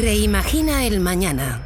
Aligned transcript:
Reimagina 0.00 0.86
el 0.86 0.98
Mañana. 0.98 1.60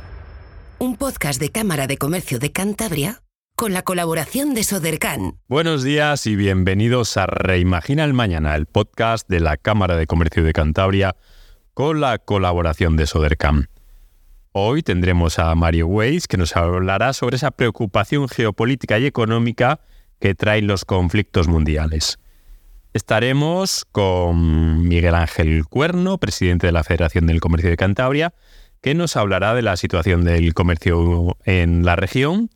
Un 0.81 0.97
podcast 0.97 1.41
de 1.41 1.51
Cámara 1.51 1.87
de 1.87 1.99
Comercio 1.99 2.41
de 2.41 2.51
Cantabria 2.51 3.23
con 3.55 3.73
la 3.73 3.83
colaboración 3.83 4.55
de 4.55 4.65
Sodercan. 4.65 5.39
Buenos 5.47 5.85
días 5.85 6.27
y 6.27 6.35
bienvenidos 6.35 7.17
a 7.17 7.27
Reimagina 7.27 8.03
el 8.03 8.13
Mañana, 8.13 8.57
el 8.57 8.67
podcast 8.67 9.29
de 9.29 9.39
la 9.39 9.57
Cámara 9.57 9.97
de 9.97 10.09
Comercio 10.09 10.43
de 10.43 10.53
Cantabria 10.53 11.15
con 11.75 12.01
la 12.01 12.19
colaboración 12.19 12.97
de 12.97 13.07
Sodercan. 13.07 13.69
Hoy 14.51 14.83
tendremos 14.83 15.39
a 15.39 15.55
Mario 15.55 15.87
Weiss 15.87 16.27
que 16.27 16.37
nos 16.37 16.57
hablará 16.57 17.13
sobre 17.13 17.37
esa 17.37 17.53
preocupación 17.53 18.29
geopolítica 18.29 18.99
y 18.99 19.07
económica 19.07 19.79
que 20.19 20.35
traen 20.35 20.67
los 20.67 20.85
conflictos 20.85 21.47
mundiales. 21.47 22.19
Estaremos 22.95 23.85
con 23.91 24.87
Miguel 24.87 25.17
Ángel 25.17 25.65
Cuerno, 25.65 26.19
presidente 26.19 26.69
de 26.69 26.73
la 26.73 26.85
Federación 26.85 27.27
del 27.27 27.41
Comercio 27.41 27.69
de 27.69 27.77
Cantabria, 27.77 28.35
que 28.81 28.95
nos 28.95 29.17
hablará 29.17 29.53
de 29.53 29.63
la 29.63 29.77
situación 29.77 30.25
del 30.25 30.55
comercio 30.55 31.37
en 31.45 31.85
la 31.85 31.97
región, 31.97 32.51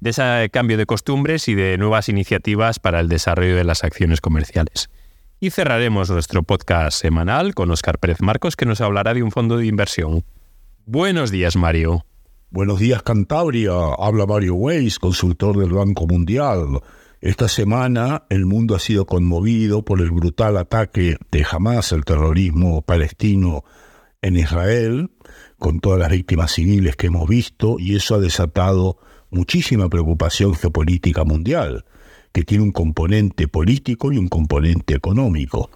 de 0.00 0.10
ese 0.10 0.50
cambio 0.52 0.76
de 0.76 0.86
costumbres 0.86 1.46
y 1.46 1.54
de 1.54 1.78
nuevas 1.78 2.08
iniciativas 2.08 2.80
para 2.80 2.98
el 2.98 3.08
desarrollo 3.08 3.54
de 3.54 3.62
las 3.62 3.84
acciones 3.84 4.20
comerciales. 4.20 4.90
Y 5.38 5.50
cerraremos 5.50 6.10
nuestro 6.10 6.42
podcast 6.42 7.00
semanal 7.00 7.54
con 7.54 7.70
Óscar 7.70 8.00
Pérez 8.00 8.20
Marcos, 8.20 8.56
que 8.56 8.66
nos 8.66 8.80
hablará 8.80 9.14
de 9.14 9.22
un 9.22 9.30
fondo 9.30 9.56
de 9.56 9.66
inversión. 9.66 10.24
Buenos 10.84 11.30
días, 11.30 11.54
Mario. 11.54 12.04
Buenos 12.50 12.80
días, 12.80 13.04
Cantabria. 13.04 13.70
Habla 13.96 14.26
Mario 14.26 14.56
Weiss, 14.56 14.98
consultor 14.98 15.56
del 15.56 15.70
Banco 15.70 16.08
Mundial. 16.08 16.80
Esta 17.26 17.48
semana 17.48 18.22
el 18.30 18.46
mundo 18.46 18.76
ha 18.76 18.78
sido 18.78 19.04
conmovido 19.04 19.84
por 19.84 20.00
el 20.00 20.12
brutal 20.12 20.56
ataque 20.56 21.16
de 21.32 21.44
Hamas, 21.50 21.90
el 21.90 22.04
terrorismo 22.04 22.82
palestino 22.82 23.64
en 24.22 24.36
Israel, 24.36 25.10
con 25.58 25.80
todas 25.80 25.98
las 25.98 26.12
víctimas 26.12 26.52
civiles 26.52 26.94
que 26.94 27.08
hemos 27.08 27.28
visto, 27.28 27.80
y 27.80 27.96
eso 27.96 28.14
ha 28.14 28.20
desatado 28.20 28.98
muchísima 29.30 29.88
preocupación 29.88 30.54
geopolítica 30.54 31.24
mundial, 31.24 31.84
que 32.30 32.44
tiene 32.44 32.62
un 32.62 32.70
componente 32.70 33.48
político 33.48 34.12
y 34.12 34.18
un 34.18 34.28
componente 34.28 34.94
económico. 34.94 35.70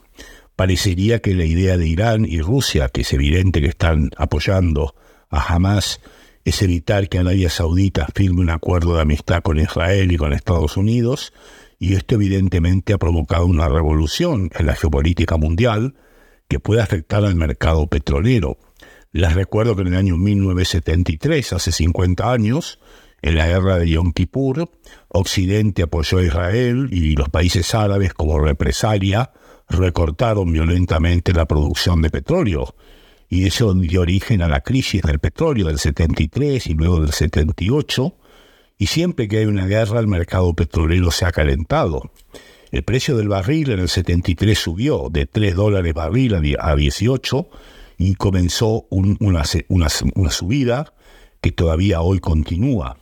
Parecería 0.54 1.18
que 1.18 1.34
la 1.34 1.46
idea 1.46 1.76
de 1.76 1.88
Irán 1.88 2.26
y 2.26 2.40
Rusia, 2.42 2.90
que 2.90 3.00
es 3.00 3.12
evidente 3.12 3.60
que 3.60 3.70
están 3.70 4.10
apoyando 4.16 4.94
a 5.30 5.52
Hamas, 5.52 6.00
es 6.44 6.62
evitar 6.62 7.08
que 7.08 7.18
Arabia 7.18 7.50
Saudita 7.50 8.06
firme 8.14 8.40
un 8.40 8.50
acuerdo 8.50 8.94
de 8.94 9.02
amistad 9.02 9.42
con 9.42 9.58
Israel 9.58 10.10
y 10.12 10.16
con 10.16 10.32
Estados 10.32 10.76
Unidos, 10.76 11.32
y 11.78 11.94
esto 11.94 12.14
evidentemente 12.14 12.92
ha 12.92 12.98
provocado 12.98 13.46
una 13.46 13.68
revolución 13.68 14.50
en 14.58 14.66
la 14.66 14.74
geopolítica 14.74 15.36
mundial 15.36 15.94
que 16.48 16.60
puede 16.60 16.82
afectar 16.82 17.24
al 17.24 17.34
mercado 17.34 17.86
petrolero. 17.86 18.58
Les 19.12 19.34
recuerdo 19.34 19.76
que 19.76 19.82
en 19.82 19.88
el 19.88 19.96
año 19.96 20.16
1973, 20.16 21.52
hace 21.52 21.72
50 21.72 22.32
años, 22.32 22.78
en 23.22 23.36
la 23.36 23.46
guerra 23.46 23.78
de 23.78 23.88
Yom 23.88 24.12
Kippur, 24.12 24.70
Occidente 25.08 25.82
apoyó 25.82 26.18
a 26.18 26.22
Israel 26.22 26.88
y 26.90 27.16
los 27.16 27.28
países 27.28 27.74
árabes 27.74 28.14
como 28.14 28.38
represalia 28.38 29.32
recortaron 29.68 30.52
violentamente 30.52 31.32
la 31.32 31.46
producción 31.46 32.02
de 32.02 32.10
petróleo 32.10 32.74
y 33.30 33.46
eso 33.46 33.72
dio 33.74 34.00
origen 34.00 34.42
a 34.42 34.48
la 34.48 34.60
crisis 34.60 35.02
del 35.02 35.20
petróleo 35.20 35.68
del 35.68 35.78
73 35.78 36.66
y 36.66 36.74
luego 36.74 37.00
del 37.00 37.12
78, 37.12 38.16
y 38.76 38.86
siempre 38.86 39.28
que 39.28 39.38
hay 39.38 39.46
una 39.46 39.66
guerra 39.66 40.00
el 40.00 40.08
mercado 40.08 40.52
petrolero 40.52 41.12
se 41.12 41.24
ha 41.24 41.30
calentado. 41.30 42.10
El 42.72 42.82
precio 42.82 43.16
del 43.16 43.28
barril 43.28 43.70
en 43.70 43.78
el 43.78 43.88
73 43.88 44.58
subió 44.58 45.08
de 45.10 45.26
3 45.26 45.54
dólares 45.54 45.94
barril 45.94 46.56
a 46.58 46.74
18 46.74 47.48
y 47.98 48.16
comenzó 48.16 48.86
una, 48.90 49.44
subida 49.44 50.92
que 51.40 51.52
todavía 51.52 52.00
hoy 52.00 52.18
continúa. 52.18 52.96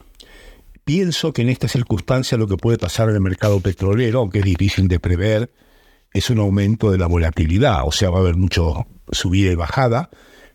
Pienso 0.84 1.32
que 1.32 1.42
en 1.42 1.48
esta 1.48 1.68
circunstancia 1.68 2.36
lo 2.36 2.48
que 2.48 2.56
puede 2.56 2.76
pasar 2.76 3.08
en 3.08 3.14
el 3.14 3.20
mercado 3.22 3.60
petrolero, 3.60 4.20
aunque 4.20 4.40
es 4.40 4.44
difícil 4.44 4.88
de 4.88 5.00
prever, 5.00 5.50
es 6.12 6.28
un 6.28 6.38
aumento 6.38 6.90
de 6.90 6.98
la 6.98 7.06
volatilidad, 7.06 7.86
o 7.86 7.92
sea, 7.92 8.10
va 8.10 8.18
a 8.18 8.20
haber 8.20 8.36
mucho 8.36 8.86
subida 9.12 9.52
y 9.52 9.54
bajada, 9.54 10.10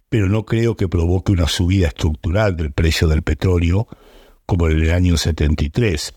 pero 0.09 0.30
no 0.30 0.46
creo 0.46 0.75
que 0.75 0.88
provoque 0.88 1.31
una 1.31 1.47
subida 1.47 1.88
estructural 1.88 2.56
del 2.56 2.72
precio 2.72 3.08
del 3.08 3.24
petróleo 3.24 3.88
como 4.46 4.68
en 4.68 4.80
el 4.80 4.91
año 4.91 5.18
73. 5.18 6.14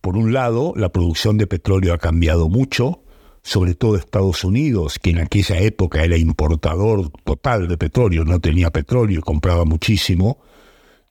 Por 0.00 0.16
un 0.16 0.32
lado, 0.32 0.72
la 0.76 0.90
producción 0.90 1.36
de 1.36 1.46
petróleo 1.46 1.92
ha 1.92 1.98
cambiado 1.98 2.48
mucho, 2.48 3.02
sobre 3.42 3.74
todo 3.74 3.96
Estados 3.96 4.44
Unidos, 4.44 4.98
que 4.98 5.10
en 5.10 5.18
aquella 5.18 5.58
época 5.58 6.02
era 6.02 6.16
importador 6.16 7.10
total 7.24 7.68
de 7.68 7.76
petróleo, 7.76 8.24
no 8.24 8.40
tenía 8.40 8.70
petróleo, 8.70 9.20
compraba 9.20 9.64
muchísimo, 9.64 10.38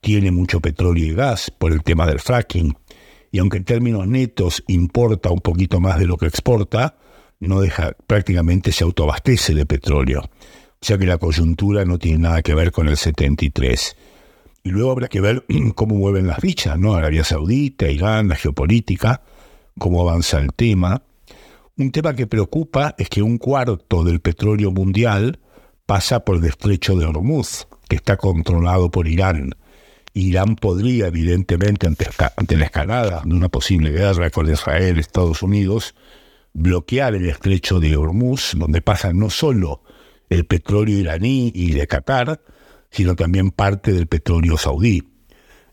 tiene 0.01 0.31
mucho 0.31 0.61
petróleo 0.61 1.05
y 1.05 1.13
gas 1.13 1.51
por 1.51 1.71
el 1.71 1.83
tema 1.83 2.05
del 2.07 2.19
fracking, 2.19 2.75
y 3.31 3.39
aunque 3.39 3.57
en 3.57 3.65
términos 3.65 4.07
netos 4.07 4.63
importa 4.67 5.29
un 5.29 5.41
poquito 5.41 5.79
más 5.79 5.99
de 5.99 6.07
lo 6.07 6.17
que 6.17 6.27
exporta, 6.27 6.95
no 7.47 7.61
deja, 7.61 7.93
prácticamente 8.07 8.71
se 8.71 8.83
autoabastece 8.83 9.53
de 9.53 9.65
petróleo. 9.65 10.21
O 10.21 10.85
sea 10.85 10.97
que 10.97 11.05
la 11.05 11.17
coyuntura 11.17 11.85
no 11.85 11.97
tiene 11.97 12.19
nada 12.19 12.41
que 12.41 12.53
ver 12.53 12.71
con 12.71 12.87
el 12.87 12.97
73. 12.97 13.95
Y 14.63 14.69
luego 14.69 14.91
habrá 14.91 15.07
que 15.07 15.21
ver 15.21 15.45
cómo 15.75 15.95
mueven 15.95 16.27
las 16.27 16.39
fichas, 16.39 16.77
¿no? 16.77 16.95
Arabia 16.95 17.23
Saudita, 17.23 17.89
Irán, 17.89 18.27
la 18.27 18.35
geopolítica, 18.35 19.21
cómo 19.77 20.01
avanza 20.01 20.39
el 20.39 20.53
tema. 20.53 21.03
Un 21.77 21.91
tema 21.91 22.15
que 22.15 22.27
preocupa 22.27 22.95
es 22.97 23.09
que 23.09 23.21
un 23.21 23.37
cuarto 23.37 24.03
del 24.03 24.21
petróleo 24.21 24.71
mundial 24.71 25.39
pasa 25.85 26.21
por 26.21 26.37
el 26.37 26.45
estrecho 26.45 26.95
de 26.95 27.05
Hormuz, 27.05 27.67
que 27.87 27.95
está 27.95 28.17
controlado 28.17 28.89
por 28.89 29.07
Irán. 29.07 29.51
Irán 30.13 30.55
podría, 30.55 31.07
evidentemente, 31.07 31.87
ante, 31.87 32.57
la 32.57 32.65
escalada 32.65 33.21
de 33.25 33.35
una 33.35 33.49
posible 33.49 33.91
guerra 33.91 34.29
con 34.29 34.49
Israel, 34.49 34.97
Estados 34.97 35.43
Unidos, 35.43 35.93
bloquear 36.55 37.13
el 37.15 37.27
estrecho 37.27 37.79
de 37.79 37.97
Hormuz, 37.97 38.53
donde 38.55 38.81
pasa 38.81 39.13
no 39.13 39.29
solo 39.29 39.83
el 40.29 40.45
petróleo 40.45 40.97
iraní 40.97 41.51
y 41.53 41.73
de 41.73 41.85
Qatar, 41.85 42.41
sino 42.89 43.15
también 43.15 43.51
parte 43.51 43.91
del 43.91 44.07
petróleo 44.07 44.57
saudí. 44.57 45.03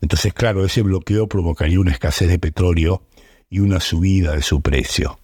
Entonces, 0.01 0.33
claro, 0.33 0.65
ese 0.65 0.81
bloqueo 0.81 1.27
provocaría 1.27 1.79
una 1.79 1.91
escasez 1.91 2.27
de 2.27 2.37
petróleo 2.37 3.07
y 3.49 3.59
una 3.59 3.79
subida 3.79 4.35
de 4.35 4.41
su 4.41 4.61
precio. 4.61 5.19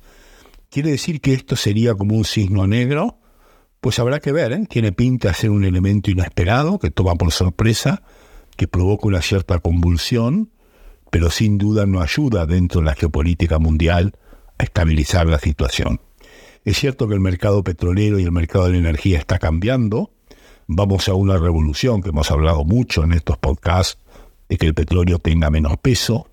¿Quiere 0.70 0.92
decir 0.92 1.20
que 1.20 1.34
esto 1.34 1.58
sería 1.58 1.94
como 1.94 2.16
un 2.16 2.24
signo 2.24 2.66
negro? 2.66 3.20
Pues 3.81 4.00
habrá 4.00 4.20
que 4.20 4.31
ver, 4.31 4.53
¿eh? 4.53 4.66
tiene 4.70 4.94
pinta 4.94 5.30
de 5.30 5.34
ser 5.34 5.50
un 5.50 5.66
elemento 5.66 6.09
inesperado 6.09 6.80
que 6.80 6.90
toma 6.90 7.16
por 7.16 7.31
sorpresa, 7.31 8.02
que 8.56 8.68
provoca 8.68 9.08
una 9.08 9.22
cierta 9.22 9.59
convulsión, 9.59 10.52
pero 11.12 11.30
sin 11.30 11.58
duda 11.58 11.86
no 11.86 12.02
ayuda 12.02 12.46
dentro 12.46 12.80
de 12.80 12.86
la 12.86 12.96
geopolítica 12.96 13.59
mundial 13.59 14.14
estabilizar 14.59 15.28
la 15.28 15.40
situación. 15.40 16.02
Es 16.64 16.78
cierto 16.78 17.08
que 17.08 17.16
el 17.16 17.20
mercado 17.20 17.64
petrolero 17.64 18.20
y 18.20 18.24
el 18.24 18.31
mercado 18.31 18.66
de 18.66 18.74
la 18.74 18.78
energía 18.78 19.18
está 19.18 19.40
cambiando. 19.40 20.12
Vamos 20.68 21.08
a 21.09 21.14
una 21.16 21.38
revolución 21.38 22.02
que 22.02 22.09
hemos 22.09 22.30
hablado 22.30 22.64
mucho 22.64 23.03
en 23.03 23.14
estos 23.14 23.38
podcasts 23.38 23.97
de 24.50 24.58
que 24.58 24.68
el 24.68 24.74
petróleo 24.74 25.20
tenga 25.20 25.50
menos 25.50 25.78
peso, 25.78 26.30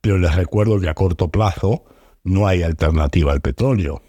pero 0.00 0.18
les 0.18 0.34
recuerdo 0.34 0.80
que 0.80 0.88
a 0.88 0.94
corto 0.94 1.28
plazo 1.28 1.84
no 2.22 2.46
hay 2.46 2.62
alternativa 2.62 3.32
al 3.32 3.40
petróleo. 3.40 4.02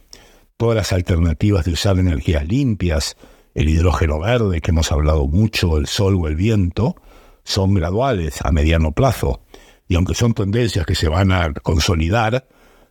Todas 0.57 0.75
las 0.75 0.94
alternativas 0.94 1.66
de 1.66 1.72
usar 1.72 2.00
energías 2.00 2.47
limpias, 2.47 3.18
el 3.53 3.69
hidrógeno 3.69 4.19
verde 4.19 4.62
que 4.62 4.72
hemos 4.72 4.91
hablado 4.91 5.28
mucho, 5.28 5.78
el 5.78 5.88
sol 5.88 6.16
o 6.16 6.28
el 6.28 6.35
viento, 6.35 6.95
son 7.44 7.74
graduales 7.74 8.39
a 8.44 8.51
mediano 8.51 8.91
plazo. 8.91 9.41
Y 9.88 9.95
aunque 9.95 10.13
son 10.13 10.34
tendencias 10.34 10.85
que 10.85 10.95
se 10.95 11.07
van 11.07 11.31
a 11.31 11.53
consolidar, 11.53 12.47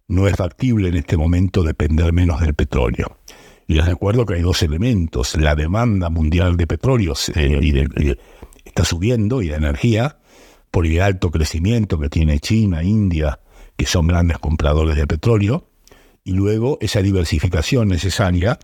no 0.09 0.29
es 0.29 0.37
factible 0.37 0.89
en 0.89 0.97
este 0.97 1.17
momento 1.17 1.63
depender 1.63 2.13
menos 2.13 2.41
del 2.41 2.55
petróleo. 2.55 3.19
Y 3.67 3.75
les 3.75 3.87
recuerdo 3.87 4.25
que 4.27 4.35
hay 4.35 4.43
dos 4.43 4.63
elementos. 4.63 5.37
La 5.37 5.55
demanda 5.55 6.09
mundial 6.09 6.57
de 6.57 6.67
petróleo 6.67 7.15
eh, 7.35 8.17
está 8.65 8.85
subiendo 8.85 9.43
y 9.43 9.49
de 9.49 9.57
energía 9.57 10.19
por 10.71 10.87
el 10.87 11.01
alto 11.01 11.31
crecimiento 11.31 11.99
que 11.99 12.09
tiene 12.09 12.39
China, 12.39 12.85
India, 12.85 13.41
que 13.77 13.87
son 13.87 14.07
grandes 14.07 14.39
compradores 14.39 14.97
de 14.97 15.07
petróleo. 15.07 15.69
Y 16.23 16.33
luego 16.33 16.79
esa 16.81 17.03
diversificación 17.03 17.89
necesaria 17.89 18.59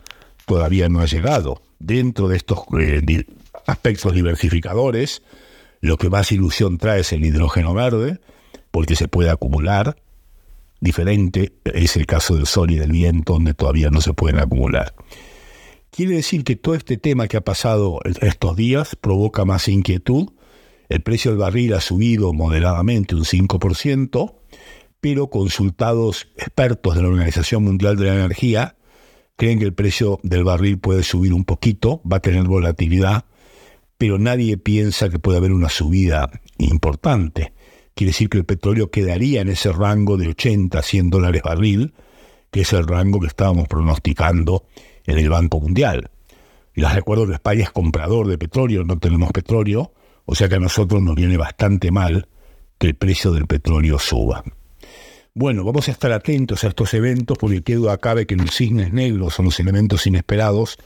todavía 0.46 0.88
no 0.88 1.00
ha 1.00 1.06
llegado. 1.06 1.62
Dentro 1.80 2.28
de 2.28 2.36
estos 2.36 2.60
eh, 2.78 3.24
aspectos 3.66 4.14
diversificadores, 4.14 5.22
lo 5.80 5.96
que 5.96 6.10
más 6.10 6.30
ilusión 6.30 6.78
trae 6.78 7.00
es 7.00 7.12
el 7.12 7.24
hidrógeno 7.24 7.74
verde, 7.74 8.20
porque 8.70 8.94
se 8.94 9.08
puede 9.08 9.30
acumular, 9.30 9.96
diferente 10.82 11.54
es 11.64 11.96
el 11.96 12.06
caso 12.06 12.34
del 12.34 12.46
sol 12.46 12.72
y 12.72 12.76
del 12.76 12.90
viento, 12.90 13.34
donde 13.34 13.54
todavía 13.54 13.88
no 13.88 14.00
se 14.00 14.12
pueden 14.12 14.38
acumular. 14.38 14.94
Quiere 15.90 16.16
decir 16.16 16.42
que 16.44 16.56
todo 16.56 16.74
este 16.74 16.96
tema 16.96 17.28
que 17.28 17.36
ha 17.36 17.42
pasado 17.42 18.00
estos 18.20 18.56
días 18.56 18.96
provoca 18.96 19.44
más 19.44 19.68
inquietud. 19.68 20.30
El 20.88 21.02
precio 21.02 21.30
del 21.30 21.38
barril 21.38 21.74
ha 21.74 21.80
subido 21.80 22.32
moderadamente 22.32 23.14
un 23.14 23.24
5%, 23.24 24.34
pero 25.00 25.30
consultados 25.30 26.28
expertos 26.36 26.96
de 26.96 27.02
la 27.02 27.08
Organización 27.08 27.64
Mundial 27.64 27.96
de 27.96 28.04
la 28.06 28.14
Energía 28.14 28.76
creen 29.36 29.58
que 29.58 29.64
el 29.64 29.74
precio 29.74 30.18
del 30.22 30.44
barril 30.44 30.78
puede 30.78 31.02
subir 31.02 31.32
un 31.32 31.44
poquito, 31.44 32.02
va 32.10 32.18
a 32.18 32.20
tener 32.20 32.44
volatilidad, 32.44 33.24
pero 33.98 34.18
nadie 34.18 34.56
piensa 34.56 35.10
que 35.10 35.18
puede 35.18 35.38
haber 35.38 35.52
una 35.52 35.68
subida 35.68 36.28
importante. 36.58 37.52
Quiere 37.94 38.10
decir 38.10 38.28
que 38.28 38.38
el 38.38 38.44
petróleo 38.44 38.90
quedaría 38.90 39.40
en 39.42 39.48
ese 39.48 39.72
rango 39.72 40.16
de 40.16 40.28
80 40.28 40.78
a 40.78 40.82
100 40.82 41.10
dólares 41.10 41.42
barril, 41.42 41.92
que 42.50 42.62
es 42.62 42.72
el 42.72 42.86
rango 42.86 43.20
que 43.20 43.26
estábamos 43.26 43.68
pronosticando 43.68 44.64
en 45.06 45.18
el 45.18 45.28
Banco 45.28 45.60
Mundial. 45.60 46.10
Y 46.74 46.80
les 46.80 46.94
recuerdo 46.94 47.26
que 47.26 47.34
España 47.34 47.64
es 47.64 47.70
comprador 47.70 48.28
de 48.28 48.38
petróleo, 48.38 48.84
no 48.84 48.98
tenemos 48.98 49.30
petróleo, 49.32 49.92
o 50.24 50.34
sea 50.34 50.48
que 50.48 50.54
a 50.54 50.60
nosotros 50.60 51.02
nos 51.02 51.14
viene 51.14 51.36
bastante 51.36 51.90
mal 51.90 52.28
que 52.78 52.88
el 52.88 52.94
precio 52.94 53.32
del 53.32 53.46
petróleo 53.46 53.98
suba. 53.98 54.42
Bueno, 55.34 55.64
vamos 55.64 55.88
a 55.88 55.92
estar 55.92 56.12
atentos 56.12 56.64
a 56.64 56.68
estos 56.68 56.92
eventos 56.94 57.38
porque 57.38 57.62
quedo 57.62 57.90
acabe 57.90 58.26
que 58.26 58.36
los 58.36 58.54
cisnes 58.54 58.92
negros 58.92 59.34
son 59.34 59.46
los 59.46 59.58
elementos 59.60 60.06
inesperados 60.06 60.78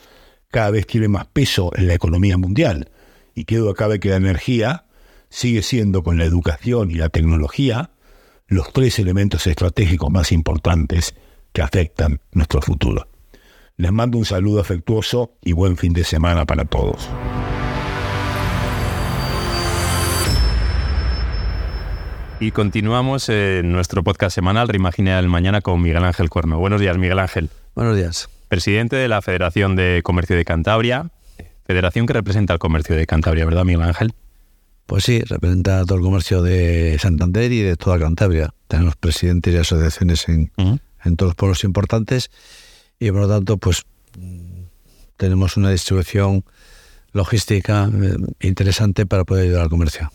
cada 0.51 0.71
vez 0.71 0.87
tiene 0.87 1.09
más 1.09 1.27
peso 1.27 1.71
en 1.77 1.89
la 1.89 1.95
economía 1.95 2.39
mundial. 2.39 2.91
Y 3.35 3.45
quedo 3.45 3.71
acabe 3.71 4.01
que 4.01 4.11
la 4.11 4.17
energía 4.17 4.86
sigue 5.29 5.63
siendo 5.63 6.03
con 6.03 6.19
la 6.19 6.25
educación 6.25 6.91
y 6.91 6.95
la 6.95 7.09
tecnología 7.09 7.91
los 8.49 8.73
tres 8.73 8.99
elementos 8.99 9.47
estratégicos 9.47 10.11
más 10.11 10.33
importantes 10.33 11.15
que 11.53 11.63
afectan 11.63 12.21
nuestro 12.33 12.61
futuro. 12.63 13.09
Les 13.77 13.93
mando 13.93 14.19
un 14.19 14.25
saludo 14.25 14.61
afectuoso 14.61 15.33
y 15.43 15.53
buen 15.53 15.77
fin 15.77 15.93
de 15.93 16.05
semana 16.05 16.47
para 16.47 16.65
todos. 16.65 17.09
Y 22.39 22.51
continuamos 22.51 23.29
en 23.31 23.73
nuestro 23.73 24.05
podcast 24.05 24.35
semanal 24.35 24.69
Reimagina 24.69 25.19
el 25.19 25.29
Mañana 25.29 25.63
con 25.63 25.81
Miguel 25.81 26.05
Ángel 26.05 26.29
Cuerno. 26.29 26.59
Buenos 26.59 26.81
días, 26.81 26.99
Miguel 26.99 27.19
Ángel. 27.19 27.49
Buenos 27.75 27.97
días. 27.97 28.29
Presidente 28.49 28.97
de 28.97 29.09
la 29.09 29.23
Federación 29.23 29.75
de 29.75 30.03
Comercio 30.05 30.37
de 30.37 30.45
Cantabria. 30.45 31.11
Federación 31.65 32.07
que 32.07 32.13
representa 32.13 32.53
el 32.53 32.59
comercio 32.59 32.95
de 32.95 33.07
Cantabria, 33.07 33.45
¿verdad, 33.45 33.65
Miguel 33.65 33.83
Ángel? 33.83 34.15
Pues 34.87 35.05
sí, 35.05 35.21
representa 35.21 35.85
todo 35.85 35.99
el 35.99 36.05
comercio 36.05 36.43
de 36.43 36.97
Santander 37.01 37.51
y 37.53 37.61
de 37.61 37.77
toda 37.77 37.99
Cantabria. 37.99 38.55
Tenemos 38.69 38.97
presidentes 38.97 39.53
y 39.53 39.57
asociaciones 39.57 40.29
en, 40.29 40.53
en 40.57 41.17
todos 41.17 41.31
los 41.31 41.37
pueblos 41.37 41.65
importantes 41.65 42.31
y 42.99 43.11
por 43.11 43.23
lo 43.23 43.29
tanto, 43.29 43.59
pues 43.59 43.85
tenemos 45.17 45.57
una 45.57 45.71
distribución 45.71 46.45
logística 47.13 47.91
eh, 47.93 48.17
interesante 48.41 49.07
para 49.07 49.25
poder 49.25 49.45
ayudar 49.45 49.63
al 49.63 49.69
comercio. 49.71 50.11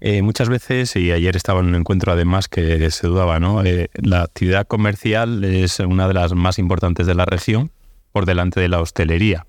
Eh, 0.00 0.22
muchas 0.22 0.48
veces, 0.48 0.94
y 0.94 1.10
ayer 1.10 1.36
estaba 1.36 1.60
en 1.60 1.66
un 1.66 1.74
encuentro 1.74 2.12
además 2.12 2.48
que 2.48 2.88
se 2.90 3.06
dudaba, 3.08 3.40
¿no? 3.40 3.64
Eh, 3.64 3.90
la 3.94 4.22
actividad 4.22 4.66
comercial 4.66 5.42
es 5.42 5.80
una 5.80 6.06
de 6.06 6.14
las 6.14 6.34
más 6.34 6.60
importantes 6.60 7.06
de 7.06 7.16
la 7.16 7.24
región 7.24 7.72
por 8.12 8.24
delante 8.24 8.60
de 8.60 8.68
la 8.68 8.80
hostelería. 8.80 9.46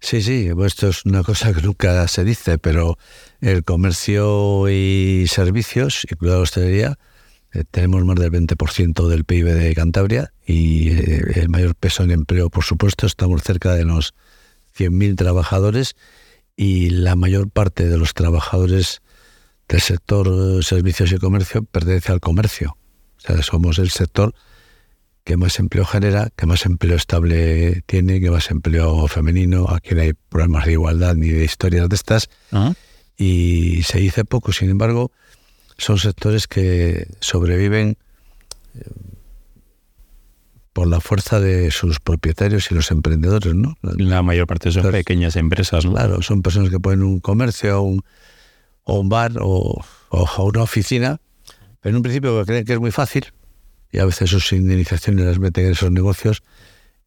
Sí, 0.00 0.22
sí, 0.22 0.48
esto 0.64 0.88
es 0.88 1.04
una 1.04 1.22
cosa 1.22 1.52
que 1.52 1.60
nunca 1.60 2.08
se 2.08 2.24
dice, 2.24 2.58
pero 2.58 2.98
el 3.40 3.64
comercio 3.64 4.68
y 4.68 5.26
servicios, 5.28 6.06
y 6.10 6.24
la 6.24 6.38
hostelería, 6.38 6.98
eh, 7.52 7.64
tenemos 7.70 8.04
más 8.04 8.16
del 8.16 8.32
20% 8.32 9.08
del 9.08 9.24
PIB 9.24 9.46
de 9.52 9.74
Cantabria 9.74 10.32
y 10.46 10.90
el 11.38 11.48
mayor 11.50 11.74
peso 11.74 12.02
en 12.02 12.12
empleo, 12.12 12.48
por 12.48 12.64
supuesto, 12.64 13.06
estamos 13.06 13.42
cerca 13.42 13.74
de 13.74 13.84
los 13.84 14.14
100.000 14.76 15.16
trabajadores 15.16 15.96
y 16.56 16.90
la 16.90 17.14
mayor 17.14 17.50
parte 17.50 17.86
de 17.88 17.98
los 17.98 18.14
trabajadores 18.14 19.02
el 19.70 19.80
sector 19.80 20.26
eh, 20.26 20.62
servicios 20.62 21.12
y 21.12 21.18
comercio 21.18 21.62
pertenece 21.62 22.10
al 22.10 22.20
comercio. 22.20 22.76
O 23.18 23.20
sea, 23.20 23.42
somos 23.42 23.78
el 23.78 23.90
sector 23.90 24.34
que 25.24 25.36
más 25.36 25.58
empleo 25.58 25.84
genera, 25.84 26.30
que 26.36 26.46
más 26.46 26.66
empleo 26.66 26.96
estable 26.96 27.82
tiene, 27.86 28.20
que 28.20 28.30
más 28.30 28.50
empleo 28.50 29.06
femenino. 29.08 29.66
Aquí 29.68 29.94
no 29.94 30.02
hay 30.02 30.12
problemas 30.12 30.66
de 30.66 30.72
igualdad 30.72 31.14
ni 31.14 31.28
de 31.28 31.44
historias 31.44 31.88
de 31.88 31.96
estas. 31.96 32.28
Y 33.16 33.82
se 33.82 33.98
dice 33.98 34.24
poco, 34.24 34.52
sin 34.52 34.70
embargo, 34.70 35.12
son 35.76 35.98
sectores 35.98 36.46
que 36.46 37.06
sobreviven 37.20 37.96
eh, 38.74 38.80
por 40.72 40.86
la 40.86 41.00
fuerza 41.00 41.40
de 41.40 41.70
sus 41.70 42.00
propietarios 42.00 42.70
y 42.70 42.74
los 42.74 42.90
emprendedores, 42.90 43.54
¿no? 43.54 43.76
La 43.82 44.22
mayor 44.22 44.46
parte 44.46 44.70
son 44.72 44.90
pequeñas 44.90 45.36
empresas, 45.36 45.84
Claro, 45.84 46.22
son 46.22 46.42
personas 46.42 46.70
que 46.70 46.80
ponen 46.80 47.02
un 47.02 47.20
comercio, 47.20 47.82
un, 47.82 48.02
o 48.84 49.00
un 49.00 49.08
bar 49.08 49.32
o, 49.40 49.84
una 50.38 50.62
oficina, 50.62 51.20
pero 51.80 51.90
en 51.90 51.96
un 51.96 52.02
principio 52.02 52.44
creen 52.46 52.64
que 52.64 52.72
es 52.74 52.80
muy 52.80 52.90
fácil 52.90 53.32
y 53.92 53.98
a 53.98 54.04
veces 54.04 54.30
sus 54.30 54.52
indemnizaciones 54.52 55.24
las 55.24 55.38
meten 55.38 55.66
en 55.66 55.72
esos 55.72 55.90
negocios 55.90 56.42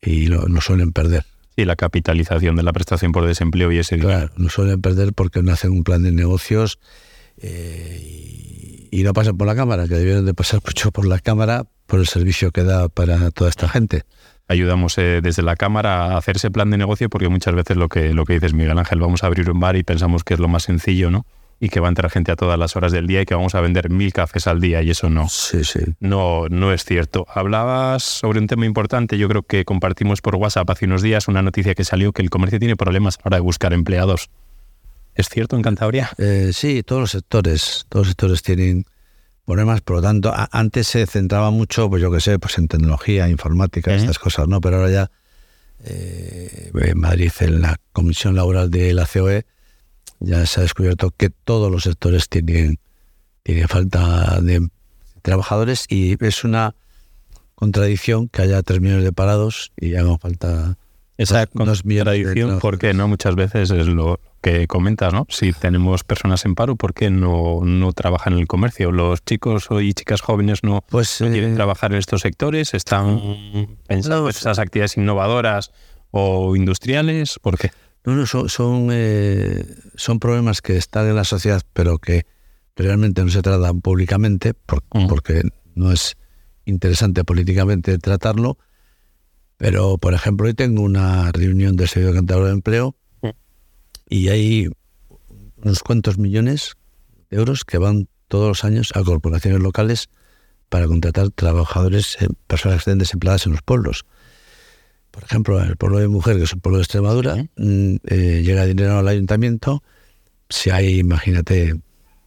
y 0.01 0.27
lo, 0.27 0.47
no 0.47 0.61
suelen 0.61 0.91
perder. 0.91 1.25
Sí, 1.55 1.65
la 1.65 1.75
capitalización 1.75 2.55
de 2.55 2.63
la 2.63 2.73
prestación 2.73 3.11
por 3.11 3.25
desempleo 3.25 3.71
y 3.71 3.77
ese... 3.77 3.99
Claro, 3.99 4.31
no 4.37 4.49
suelen 4.49 4.81
perder 4.81 5.13
porque 5.13 5.43
no 5.43 5.51
hacen 5.51 5.71
un 5.71 5.83
plan 5.83 6.03
de 6.03 6.11
negocios 6.11 6.79
eh, 7.37 8.87
y, 8.91 9.03
no 9.03 9.13
pasan 9.13 9.37
por 9.37 9.47
la 9.47 9.55
cámara, 9.55 9.87
que 9.87 9.95
debieron 9.95 10.25
de 10.25 10.33
pasar 10.33 10.61
mucho 10.65 10.91
por 10.91 11.05
la 11.05 11.19
cámara 11.19 11.65
por 11.85 11.99
el 11.99 12.07
servicio 12.07 12.51
que 12.51 12.63
da 12.63 12.89
para 12.89 13.29
toda 13.31 13.49
esta 13.49 13.69
gente 13.69 14.03
ayudamos 14.47 14.97
eh, 14.97 15.19
desde 15.21 15.41
la 15.41 15.55
Cámara 15.55 16.05
a 16.05 16.17
hacer 16.17 16.37
ese 16.37 16.51
plan 16.51 16.69
de 16.69 16.77
negocio 16.77 17.09
porque 17.09 17.29
muchas 17.29 17.55
veces 17.55 17.77
lo 17.77 17.89
que, 17.89 18.13
lo 18.13 18.25
que 18.25 18.33
dices, 18.33 18.53
Miguel 18.53 18.77
Ángel, 18.77 18.99
vamos 18.99 19.23
a 19.23 19.27
abrir 19.27 19.49
un 19.49 19.59
bar 19.59 19.75
y 19.75 19.83
pensamos 19.83 20.23
que 20.23 20.33
es 20.33 20.39
lo 20.39 20.47
más 20.47 20.63
sencillo, 20.63 21.11
¿no? 21.11 21.25
Y 21.63 21.69
que 21.69 21.79
va 21.79 21.87
a 21.87 21.89
entrar 21.89 22.11
gente 22.11 22.29
a 22.29 22.35
todas 22.35 22.59
las 22.59 22.75
horas 22.75 22.91
del 22.91 23.07
día 23.07 23.21
y 23.21 23.25
que 23.25 23.35
vamos 23.35 23.55
a 23.55 23.61
vender 23.61 23.89
mil 23.89 24.11
cafés 24.11 24.47
al 24.47 24.59
día 24.59 24.81
y 24.81 24.89
eso 24.89 25.09
no. 25.09 25.29
Sí, 25.29 25.63
sí. 25.63 25.79
No, 26.01 26.49
no 26.49 26.73
es 26.73 26.83
cierto. 26.83 27.25
Hablabas 27.33 28.03
sobre 28.03 28.39
un 28.39 28.47
tema 28.47 28.65
importante, 28.65 29.17
yo 29.17 29.29
creo 29.29 29.43
que 29.43 29.63
compartimos 29.63 30.19
por 30.19 30.35
WhatsApp 30.35 30.69
hace 30.69 30.83
unos 30.83 31.01
días 31.01 31.29
una 31.29 31.41
noticia 31.41 31.73
que 31.73 31.85
salió 31.85 32.11
que 32.11 32.21
el 32.21 32.29
comercio 32.29 32.59
tiene 32.59 32.75
problemas 32.75 33.17
ahora 33.23 33.37
de 33.37 33.41
buscar 33.43 33.71
empleados. 33.71 34.29
¿Es 35.15 35.29
cierto 35.29 35.55
en 35.55 35.61
Cantabria? 35.61 36.09
Eh, 36.17 36.51
sí, 36.51 36.83
todos 36.83 36.99
los 36.99 37.11
sectores, 37.11 37.85
todos 37.87 38.07
los 38.07 38.11
sectores 38.11 38.41
tienen 38.43 38.83
problemas, 39.45 39.79
por 39.79 39.95
lo 39.95 40.01
tanto, 40.01 40.33
antes 40.51 40.87
se 40.87 41.07
centraba 41.07 41.49
mucho, 41.49 41.89
pues 41.89 42.01
yo 42.01 42.11
qué 42.11 42.19
sé, 42.19 42.39
pues 42.39 42.57
en 42.57 42.67
tecnología, 42.67 43.29
informática, 43.29 43.95
estas 43.95 44.19
cosas, 44.19 44.49
¿no? 44.49 44.59
Pero 44.59 44.79
ahora 44.79 44.91
ya 44.91 45.11
eh, 45.85 46.71
en 46.73 46.99
Madrid, 46.99 47.31
en 47.39 47.61
la 47.61 47.79
Comisión 47.93 48.35
Laboral 48.35 48.69
de 48.69 48.93
la 48.93 49.05
COE, 49.05 49.45
ya 50.19 50.45
se 50.45 50.59
ha 50.59 50.63
descubierto 50.63 51.11
que 51.11 51.29
todos 51.29 51.71
los 51.71 51.83
sectores 51.83 52.29
tienen, 52.29 52.79
tienen 53.43 53.67
falta 53.67 54.39
de 54.41 54.67
trabajadores 55.21 55.85
y 55.89 56.23
es 56.23 56.43
una 56.43 56.75
contradicción 57.55 58.27
que 58.27 58.41
haya 58.41 58.61
tres 58.63 58.81
millones 58.81 59.03
de 59.03 59.13
parados 59.13 59.71
y 59.77 59.95
hagan 59.95 60.19
falta 60.19 60.77
esa 61.17 61.45
contradicción 61.47 62.59
porque 62.59 62.93
no 62.93 63.07
muchas 63.07 63.35
veces 63.35 63.71
es 63.71 63.87
lo 63.87 64.19
que 64.41 64.67
comentas, 64.67 65.13
¿no? 65.13 65.25
Si 65.29 65.53
tenemos 65.53 66.03
personas 66.03 66.43
en 66.45 66.55
paro, 66.55 66.75
¿por 66.75 66.93
qué 66.93 67.09
no, 67.09 67.61
no 67.63 67.93
trabajan 67.93 68.33
en 68.33 68.39
el 68.39 68.47
comercio? 68.47 68.91
Los 68.91 69.23
chicos 69.23 69.69
y 69.81 69.93
chicas 69.93 70.21
jóvenes 70.21 70.63
no, 70.63 70.83
pues, 70.89 71.17
quieren 71.19 71.53
eh, 71.53 71.55
trabajar 71.55 71.93
en 71.93 71.99
estos 71.99 72.21
sectores, 72.21 72.73
están 72.73 73.21
pensando 73.87 74.25
en 74.25 74.29
esas 74.29 74.59
actividades 74.59 74.97
innovadoras 74.97 75.71
o 76.11 76.55
industriales, 76.55 77.39
¿por 77.41 77.57
qué? 77.57 77.71
No, 78.05 78.15
no, 78.15 78.25
son, 78.25 78.49
son, 78.49 78.89
eh, 78.91 79.65
son, 79.95 80.19
problemas 80.19 80.61
que 80.61 80.75
están 80.75 81.07
en 81.07 81.15
la 81.15 81.23
sociedad, 81.23 81.61
pero 81.73 81.99
que 81.99 82.25
realmente 82.75 83.23
no 83.23 83.29
se 83.29 83.41
tratan 83.41 83.81
públicamente, 83.81 84.53
porque 84.53 85.43
no 85.75 85.91
es 85.91 86.17
interesante 86.65 87.23
políticamente 87.23 87.97
tratarlo. 87.99 88.57
Pero, 89.57 89.97
por 89.97 90.13
ejemplo, 90.13 90.47
hoy 90.47 90.53
tengo 90.53 90.81
una 90.81 91.31
reunión 91.31 91.77
del 91.77 91.87
Servicio 91.87 92.13
Cantabria 92.13 92.47
de 92.47 92.53
Empleo 92.53 92.95
y 94.09 94.27
hay 94.27 94.69
unos 95.63 95.81
cuantos 95.81 96.17
millones 96.17 96.73
de 97.29 97.37
euros 97.37 97.63
que 97.63 97.77
van 97.77 98.09
todos 98.27 98.47
los 98.49 98.63
años 98.65 98.91
a 98.95 99.03
corporaciones 99.03 99.61
locales 99.61 100.09
para 100.67 100.87
contratar 100.87 101.29
trabajadores, 101.29 102.17
eh, 102.19 102.27
personas 102.47 102.77
que 102.77 102.79
estén 102.79 102.97
desempleadas 102.97 103.45
en 103.45 103.53
los 103.53 103.61
pueblos 103.61 104.05
por 105.13 105.23
ejemplo, 105.25 105.61
en 105.61 105.69
el 105.69 105.77
pueblo 105.77 105.99
de 105.99 106.07
Mujer, 106.07 106.37
que 106.37 106.43
es 106.45 106.53
un 106.53 106.59
pueblo 106.59 106.79
de 106.79 106.85
Extremadura, 106.85 107.35
mm, 107.55 107.95
eh, 108.07 108.41
llega 108.43 108.65
dinero 108.65 108.97
al 108.97 109.07
ayuntamiento. 109.07 109.83
Si 110.49 110.71
hay, 110.71 110.97
imagínate, 110.97 111.79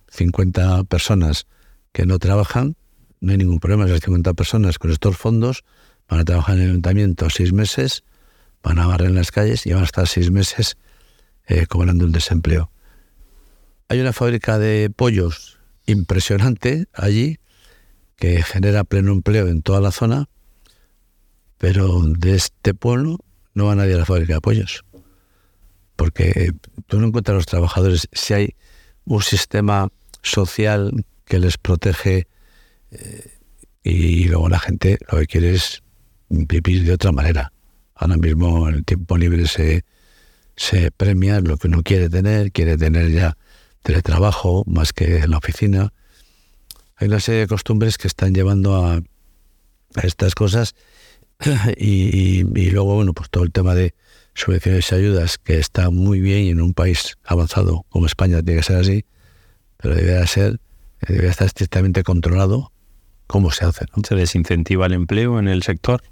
50 0.08 0.84
personas 0.84 1.48
que 1.90 2.06
no 2.06 2.20
trabajan, 2.20 2.76
no 3.20 3.32
hay 3.32 3.38
ningún 3.38 3.58
problema. 3.58 3.86
Esas 3.86 4.02
50 4.02 4.34
personas 4.34 4.78
con 4.78 4.92
estos 4.92 5.16
fondos 5.16 5.64
van 6.08 6.20
a 6.20 6.24
trabajar 6.24 6.58
en 6.58 6.62
el 6.62 6.70
ayuntamiento 6.70 7.28
seis 7.28 7.52
meses, 7.52 8.04
van 8.62 8.78
a 8.78 8.86
barrer 8.86 9.08
en 9.08 9.16
las 9.16 9.32
calles 9.32 9.66
y 9.66 9.72
van 9.72 9.82
a 9.82 9.86
estar 9.86 10.06
seis 10.06 10.30
meses 10.30 10.76
eh, 11.48 11.66
cobrando 11.66 12.04
un 12.04 12.12
desempleo. 12.12 12.70
Hay 13.88 14.00
una 14.00 14.12
fábrica 14.12 14.60
de 14.60 14.90
pollos 14.94 15.58
impresionante 15.86 16.86
allí 16.92 17.40
que 18.14 18.44
genera 18.44 18.84
pleno 18.84 19.10
empleo 19.10 19.48
en 19.48 19.62
toda 19.62 19.80
la 19.80 19.90
zona 19.90 20.28
pero 21.58 22.02
de 22.02 22.34
este 22.34 22.74
pueblo 22.74 23.18
no 23.54 23.66
va 23.66 23.74
nadie 23.74 23.94
a 23.94 23.98
la 23.98 24.04
fábrica 24.04 24.34
de 24.34 24.40
pollos. 24.40 24.84
Porque 25.96 26.52
tú 26.86 27.00
no 27.00 27.06
encuentras 27.06 27.34
a 27.34 27.36
los 27.36 27.46
trabajadores 27.46 28.08
si 28.12 28.34
hay 28.34 28.54
un 29.04 29.22
sistema 29.22 29.88
social 30.22 31.04
que 31.24 31.38
les 31.38 31.56
protege 31.56 32.26
eh, 32.90 33.38
y 33.82 34.24
luego 34.24 34.48
la 34.48 34.58
gente 34.58 34.98
lo 35.10 35.18
que 35.18 35.26
quiere 35.26 35.54
es 35.54 35.82
vivir 36.28 36.84
de 36.84 36.92
otra 36.92 37.12
manera. 37.12 37.52
Ahora 37.94 38.16
mismo 38.16 38.68
el 38.68 38.84
tiempo 38.84 39.16
libre 39.16 39.46
se, 39.46 39.84
se 40.56 40.90
premia 40.90 41.40
lo 41.40 41.56
que 41.56 41.68
uno 41.68 41.82
quiere 41.82 42.10
tener, 42.10 42.52
quiere 42.52 42.76
tener 42.76 43.10
ya 43.10 43.36
teletrabajo 43.82 44.64
más 44.66 44.92
que 44.92 45.18
en 45.18 45.30
la 45.30 45.38
oficina. 45.38 45.92
Hay 46.96 47.08
una 47.08 47.20
serie 47.20 47.42
de 47.42 47.46
costumbres 47.46 47.98
que 47.98 48.08
están 48.08 48.34
llevando 48.34 48.84
a, 48.84 49.00
estas 50.02 50.34
cosas 50.34 50.74
y, 51.76 52.42
luego, 52.70 52.94
bueno, 52.94 53.12
pues 53.12 53.30
todo 53.30 53.44
el 53.44 53.52
tema 53.52 53.74
de 53.74 53.94
subvenciones 54.34 54.90
y 54.92 54.94
ayudas, 54.94 55.38
que 55.38 55.58
está 55.58 55.90
muy 55.90 56.20
bien 56.20 56.44
y 56.44 56.50
en 56.50 56.60
un 56.60 56.74
país 56.74 57.16
avanzado 57.24 57.84
como 57.88 58.06
España 58.06 58.42
tiene 58.42 58.60
que 58.60 58.66
ser 58.66 58.76
así, 58.76 59.04
pero 59.76 59.94
debería 59.94 60.26
ser, 60.26 60.60
debería 61.06 61.30
estar 61.30 61.46
estrictamente 61.46 62.02
controlado 62.02 62.72
cómo 63.26 63.50
se 63.50 63.64
hace. 63.64 63.86
¿Se 64.06 64.14
desincentiva 64.14 64.86
el 64.86 64.92
empleo 64.92 65.38
en 65.38 65.48
el 65.48 65.62
sector? 65.62 66.02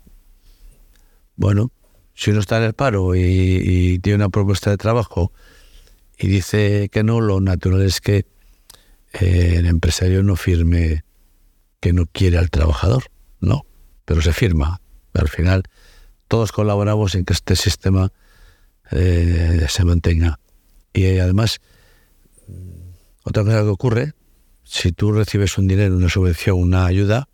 Bueno, 1.37 1.71
si 2.15 2.31
uno 2.31 2.41
está 2.41 2.59
en 2.59 2.65
el 2.65 2.75
paro 2.75 3.15
y, 3.15 3.99
tiene 4.01 4.17
una 4.17 4.29
propuesta 4.29 4.71
de 4.71 4.77
trabajo 4.77 5.33
y 6.19 6.29
dice 6.29 6.89
que 6.91 7.03
no, 7.03 7.21
lo 7.21 7.41
natural 7.41 7.83
es 7.83 8.01
que 8.01 8.27
eh, 9.13 9.57
el 9.59 9.67
empresario 9.67 10.23
no 10.23 10.37
firme 10.37 11.05
que 11.81 11.93
no 11.93 12.07
quiere 12.07 12.39
al 12.39 12.51
trabajador, 12.51 13.05
no, 13.41 13.67
pero 14.05 14.23
se 14.23 14.33
firma. 14.33 14.81
Al 15.15 15.29
final, 15.29 15.65
todos 16.29 16.53
colaboramos 16.53 17.15
en 17.15 17.25
que 17.25 17.33
este 17.33 17.57
sistema 17.57 18.13
eh, 18.91 19.67
se 19.69 19.85
mantenga. 19.85 20.39
Y 20.93 21.19
además, 21.19 21.61
otra 23.23 23.45
cosa 23.45 23.63
que 23.63 23.69
ocurre, 23.69 24.13
si 24.65 24.93
tú 24.93 25.13
recibes 25.13 25.59
un 25.59 25.69
dinero, 25.69 25.97
una 25.97 26.09
subvención, 26.09 26.59
una 26.59 26.87
ayuda, 26.87 27.29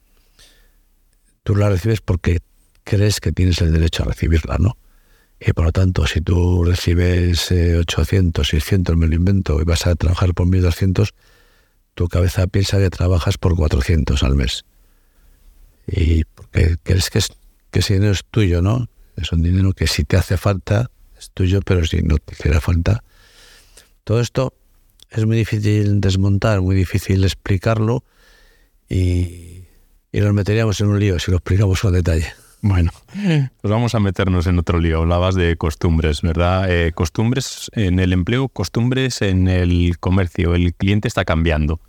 tú 1.42 1.56
la 1.56 1.68
recibes 1.68 2.00
porque 2.00 2.40
crees 2.84 3.20
que 3.20 3.32
tienes 3.32 3.60
el 3.60 3.72
derecho 3.72 4.02
a 4.02 4.06
recibirla, 4.06 4.56
¿no? 4.58 4.76
Y 5.40 5.52
por 5.52 5.64
lo 5.64 5.72
tanto, 5.72 6.06
si 6.06 6.20
tú 6.20 6.64
recibes 6.64 7.50
800, 7.50 8.46
eh, 8.46 8.50
600, 8.50 8.96
me 8.96 9.06
lo 9.06 9.14
invento, 9.14 9.60
y 9.60 9.64
vas 9.64 9.87
a 9.87 9.94
trabajar 9.94 10.34
por 10.34 10.46
1200, 10.46 11.14
tu 11.94 12.08
cabeza 12.08 12.46
piensa 12.46 12.78
que 12.78 12.90
trabajas 12.90 13.38
por 13.38 13.56
400 13.56 14.22
al 14.22 14.34
mes. 14.37 14.64
Y 15.87 16.25
porque 16.25 16.76
crees 16.82 17.08
que, 17.10 17.20
que 17.70 17.80
ese 17.80 17.94
dinero 17.94 18.12
es 18.12 18.24
tuyo, 18.30 18.62
¿no? 18.62 18.88
Es 19.16 19.32
un 19.32 19.42
dinero 19.42 19.72
que 19.72 19.86
si 19.86 20.04
te 20.04 20.16
hace 20.16 20.36
falta, 20.36 20.90
es 21.18 21.30
tuyo, 21.30 21.60
pero 21.62 21.84
si 21.84 22.02
no 22.02 22.18
te 22.18 22.34
hiciera 22.34 22.60
falta. 22.60 23.02
Todo 24.04 24.20
esto 24.20 24.54
es 25.10 25.26
muy 25.26 25.36
difícil 25.36 26.00
desmontar, 26.00 26.60
muy 26.60 26.74
difícil 26.74 27.24
explicarlo 27.24 28.04
y, 28.88 29.64
y 30.12 30.20
nos 30.20 30.32
meteríamos 30.32 30.80
en 30.80 30.88
un 30.88 31.00
lío 31.00 31.18
si 31.18 31.30
lo 31.30 31.38
explicamos 31.38 31.80
con 31.80 31.92
detalle. 31.92 32.32
Bueno, 32.62 32.90
pues 33.60 33.70
vamos 33.70 33.94
a 33.94 34.00
meternos 34.00 34.46
en 34.46 34.58
otro 34.58 34.78
lío. 34.78 34.98
Hablabas 34.98 35.34
de 35.34 35.56
costumbres, 35.56 36.22
¿verdad? 36.22 36.70
Eh, 36.70 36.92
costumbres 36.92 37.70
en 37.74 37.98
el 37.98 38.12
empleo, 38.12 38.48
costumbres 38.48 39.22
en 39.22 39.48
el 39.48 39.98
comercio. 39.98 40.54
El 40.54 40.74
cliente 40.74 41.08
está 41.08 41.24
cambiando. 41.24 41.80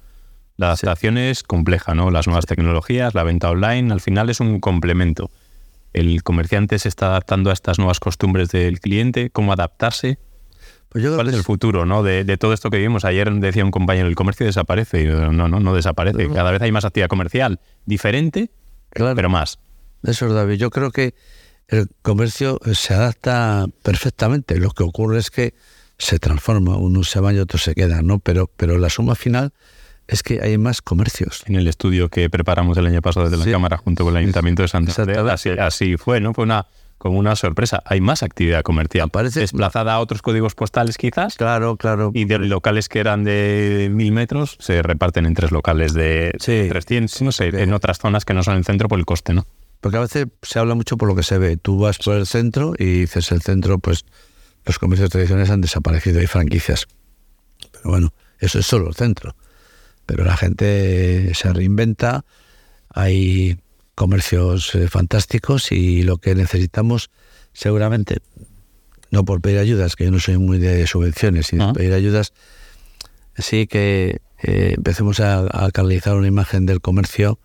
La 0.57 0.67
adaptación 0.67 1.17
es 1.17 1.43
compleja, 1.43 1.95
¿no? 1.95 2.11
Las 2.11 2.27
nuevas 2.27 2.45
tecnologías, 2.45 3.15
la 3.15 3.23
venta 3.23 3.49
online, 3.49 3.91
al 3.91 3.99
final 3.99 4.29
es 4.29 4.39
un 4.39 4.59
complemento. 4.59 5.31
El 5.93 6.23
comerciante 6.23 6.79
se 6.79 6.89
está 6.89 7.07
adaptando 7.07 7.49
a 7.49 7.53
estas 7.53 7.77
nuevas 7.77 7.99
costumbres 7.99 8.49
del 8.49 8.79
cliente, 8.79 9.29
cómo 9.29 9.53
adaptarse. 9.53 10.19
Pues 10.89 11.07
¿Cuál 11.07 11.29
es 11.29 11.35
el 11.35 11.43
futuro 11.43 11.85
¿no? 11.85 12.03
De, 12.03 12.25
todo 12.37 12.51
esto 12.53 12.69
que 12.69 12.77
vivimos? 12.77 13.05
Ayer 13.05 13.31
decía 13.35 13.63
un 13.63 13.71
compañero, 13.71 14.07
el 14.07 14.15
comercio 14.15 14.45
desaparece. 14.45 15.05
No, 15.05 15.47
no, 15.47 15.59
no 15.59 15.73
desaparece. 15.73 16.29
Cada 16.29 16.51
vez 16.51 16.61
hay 16.61 16.71
más 16.71 16.83
actividad 16.83 17.07
comercial 17.07 17.59
diferente, 17.85 18.51
pero 18.91 19.29
más. 19.29 19.59
Eso 20.03 20.27
es, 20.27 20.33
David. 20.33 20.55
Yo 20.55 20.69
creo 20.69 20.91
que 20.91 21.13
el 21.67 21.87
comercio 22.01 22.59
se 22.73 22.93
adapta 22.93 23.67
perfectamente. 23.83 24.59
Lo 24.59 24.71
que 24.71 24.83
ocurre 24.83 25.19
es 25.19 25.31
que 25.31 25.53
se 25.97 26.19
transforma, 26.19 26.77
unos 26.77 27.09
se 27.09 27.19
van 27.19 27.35
y 27.35 27.39
otros 27.39 27.63
se 27.63 27.75
quedan, 27.75 28.07
¿no? 28.07 28.19
Pero, 28.19 28.47
pero 28.57 28.77
la 28.77 28.89
suma 28.89 29.15
final 29.15 29.53
es 30.11 30.23
que 30.23 30.41
hay 30.41 30.57
más 30.57 30.81
comercios. 30.81 31.43
En 31.47 31.55
el 31.55 31.67
estudio 31.67 32.09
que 32.09 32.29
preparamos 32.29 32.77
el 32.77 32.85
año 32.85 33.01
pasado 33.01 33.29
desde 33.29 33.45
la 33.45 33.49
Cámara 33.49 33.77
junto 33.77 34.03
con 34.03 34.13
el 34.13 34.17
Ayuntamiento 34.17 34.61
de 34.61 34.67
Santa 34.67 34.91
Fe, 34.93 35.59
así, 35.59 35.95
fue, 35.95 36.19
¿no? 36.19 36.33
Fue 36.33 36.43
una 36.43 36.67
como 36.97 37.17
una 37.17 37.35
sorpresa. 37.35 37.81
Hay 37.85 37.99
más 37.99 38.21
actividad 38.21 38.61
comercial. 38.61 39.09
Parece 39.09 39.39
desplazada 39.39 39.93
a 39.93 39.99
otros 39.99 40.21
códigos 40.21 40.53
postales 40.53 40.97
quizás. 40.97 41.35
Claro, 41.35 41.77
claro. 41.77 42.11
Y 42.13 42.25
de 42.25 42.39
locales 42.39 42.89
que 42.89 42.99
eran 42.99 43.23
de 43.23 43.89
mil 43.91 44.11
metros 44.11 44.57
se 44.59 44.83
reparten 44.83 45.25
en 45.25 45.33
tres 45.33 45.51
locales 45.51 45.93
de 45.93 46.31
300, 46.37 47.21
no 47.23 47.31
sé, 47.31 47.47
en 47.47 47.73
otras 47.73 47.97
zonas 47.97 48.23
que 48.23 48.35
no 48.35 48.43
son 48.43 48.57
el 48.57 48.65
centro 48.65 48.87
por 48.87 48.99
el 48.99 49.05
coste, 49.05 49.33
¿no? 49.33 49.47
Porque 49.79 49.97
a 49.97 50.01
veces 50.01 50.27
se 50.43 50.59
habla 50.59 50.75
mucho 50.75 50.97
por 50.97 51.07
lo 51.07 51.15
que 51.15 51.23
se 51.23 51.39
ve. 51.39 51.57
Tú 51.57 51.79
vas 51.79 51.97
por 51.97 52.17
el 52.17 52.27
centro 52.27 52.73
y 52.77 52.99
dices 52.99 53.31
el 53.31 53.41
centro, 53.41 53.79
pues 53.79 54.05
los 54.65 54.77
comercios 54.77 55.09
tradicionales 55.09 55.49
han 55.49 55.61
desaparecido, 55.61 56.19
hay 56.19 56.27
franquicias. 56.27 56.85
Pero 57.71 57.89
bueno, 57.89 58.13
eso 58.39 58.59
es 58.59 58.67
solo 58.67 58.89
el 58.89 58.93
centro. 58.93 59.35
Pero 60.11 60.25
la 60.25 60.35
gente 60.35 61.33
se 61.33 61.53
reinventa, 61.53 62.25
hay 62.89 63.57
comercios 63.95 64.75
eh, 64.75 64.89
fantásticos 64.89 65.71
y 65.71 66.03
lo 66.03 66.17
que 66.17 66.35
necesitamos 66.35 67.09
seguramente, 67.53 68.17
no 69.09 69.23
por 69.23 69.39
pedir 69.39 69.59
ayudas, 69.59 69.95
que 69.95 70.03
yo 70.03 70.11
no 70.11 70.19
soy 70.19 70.37
muy 70.37 70.57
de 70.57 70.85
subvenciones, 70.85 71.47
sino 71.47 71.69
ah. 71.69 71.73
pedir 71.73 71.93
ayudas, 71.93 72.33
sí 73.37 73.67
que 73.67 74.19
eh, 74.43 74.73
empecemos 74.75 75.21
a, 75.21 75.47
a 75.65 75.71
canalizar 75.71 76.17
una 76.17 76.27
imagen 76.27 76.65
del 76.65 76.81
comercio 76.81 77.39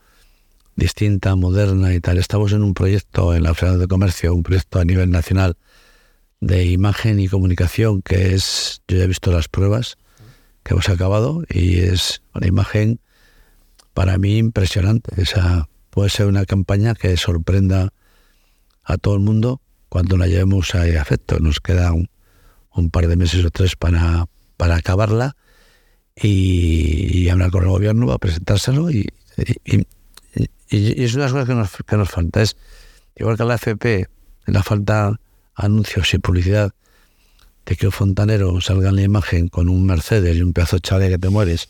distinta, 0.75 1.37
moderna 1.37 1.95
y 1.95 2.01
tal. 2.01 2.19
Estamos 2.19 2.53
en 2.53 2.65
un 2.65 2.75
proyecto 2.75 3.33
en 3.33 3.45
la 3.45 3.55
Federación 3.55 3.81
de 3.81 3.87
Comercio, 3.87 4.35
un 4.35 4.43
proyecto 4.43 4.81
a 4.81 4.85
nivel 4.85 5.13
nacional 5.13 5.57
de 6.41 6.65
imagen 6.65 7.21
y 7.21 7.29
comunicación 7.29 8.03
que 8.03 8.35
es, 8.35 8.83
yo 8.89 8.97
ya 8.97 9.05
he 9.05 9.07
visto 9.07 9.31
las 9.31 9.47
pruebas 9.47 9.99
que 10.67 10.75
hemos 10.75 10.89
acabado 10.89 11.45
y 11.49 11.79
es 11.79 12.23
una 12.35 12.47
imagen 12.47 13.01
para 13.95 14.19
mí 14.19 14.37
impresionante. 14.37 15.23
Esa 15.23 15.69
puede 15.91 16.11
ser 16.11 16.27
una 16.27 16.45
campaña 16.45 16.95
que 16.95 17.17
sorprenda 17.17 17.93
a 18.85 18.99
todo 18.99 19.15
el 19.15 19.21
mundo 19.21 19.61
cuando 19.89 20.17
la 20.17 20.27
llevemos 20.27 20.75
a 20.75 20.87
efecto. 20.87 21.39
Nos 21.39 21.61
queda 21.61 21.93
un, 21.93 22.91
par 22.91 23.07
de 23.07 23.17
meses 23.17 23.45
o 23.45 23.51
tres 23.51 23.77
para, 23.77 24.27
para 24.57 24.77
acabarla 24.77 25.37
y, 26.15 27.29
hablar 27.29 27.51
con 27.51 27.63
el 27.63 27.71
gobierno, 27.71 28.11
a 28.13 28.19
presentárselo 28.19 28.91
y 28.91 29.07
y, 30.69 31.05
es 31.05 31.15
una 31.15 31.27
de 31.27 31.33
las 31.33 31.33
cosas 31.33 31.49
que 31.49 31.55
nos, 31.55 31.77
que 31.87 31.97
nos 31.97 32.11
falta. 32.11 32.43
Es 32.43 32.57
igual 33.15 33.37
que 33.37 33.45
la 33.45 33.55
FP 33.55 34.07
le 34.47 34.63
falta 34.63 35.21
anuncios 35.55 36.13
y 36.15 36.19
publicidad 36.19 36.73
de 37.67 37.77
que 37.77 37.87
un 37.87 37.93
fontanero 37.93 38.61
salga 38.61 38.91
en 38.91 38.97
la 38.97 39.03
imagen 39.03 39.49
con 39.49 39.69
un 39.69 39.85
Mercedes 39.85 40.37
y 40.37 40.43
un 40.43 40.53
pedazo 40.53 40.77
de 40.77 40.81
chale 40.81 41.09
que 41.09 41.19
te 41.19 41.29
mueres 41.29 41.69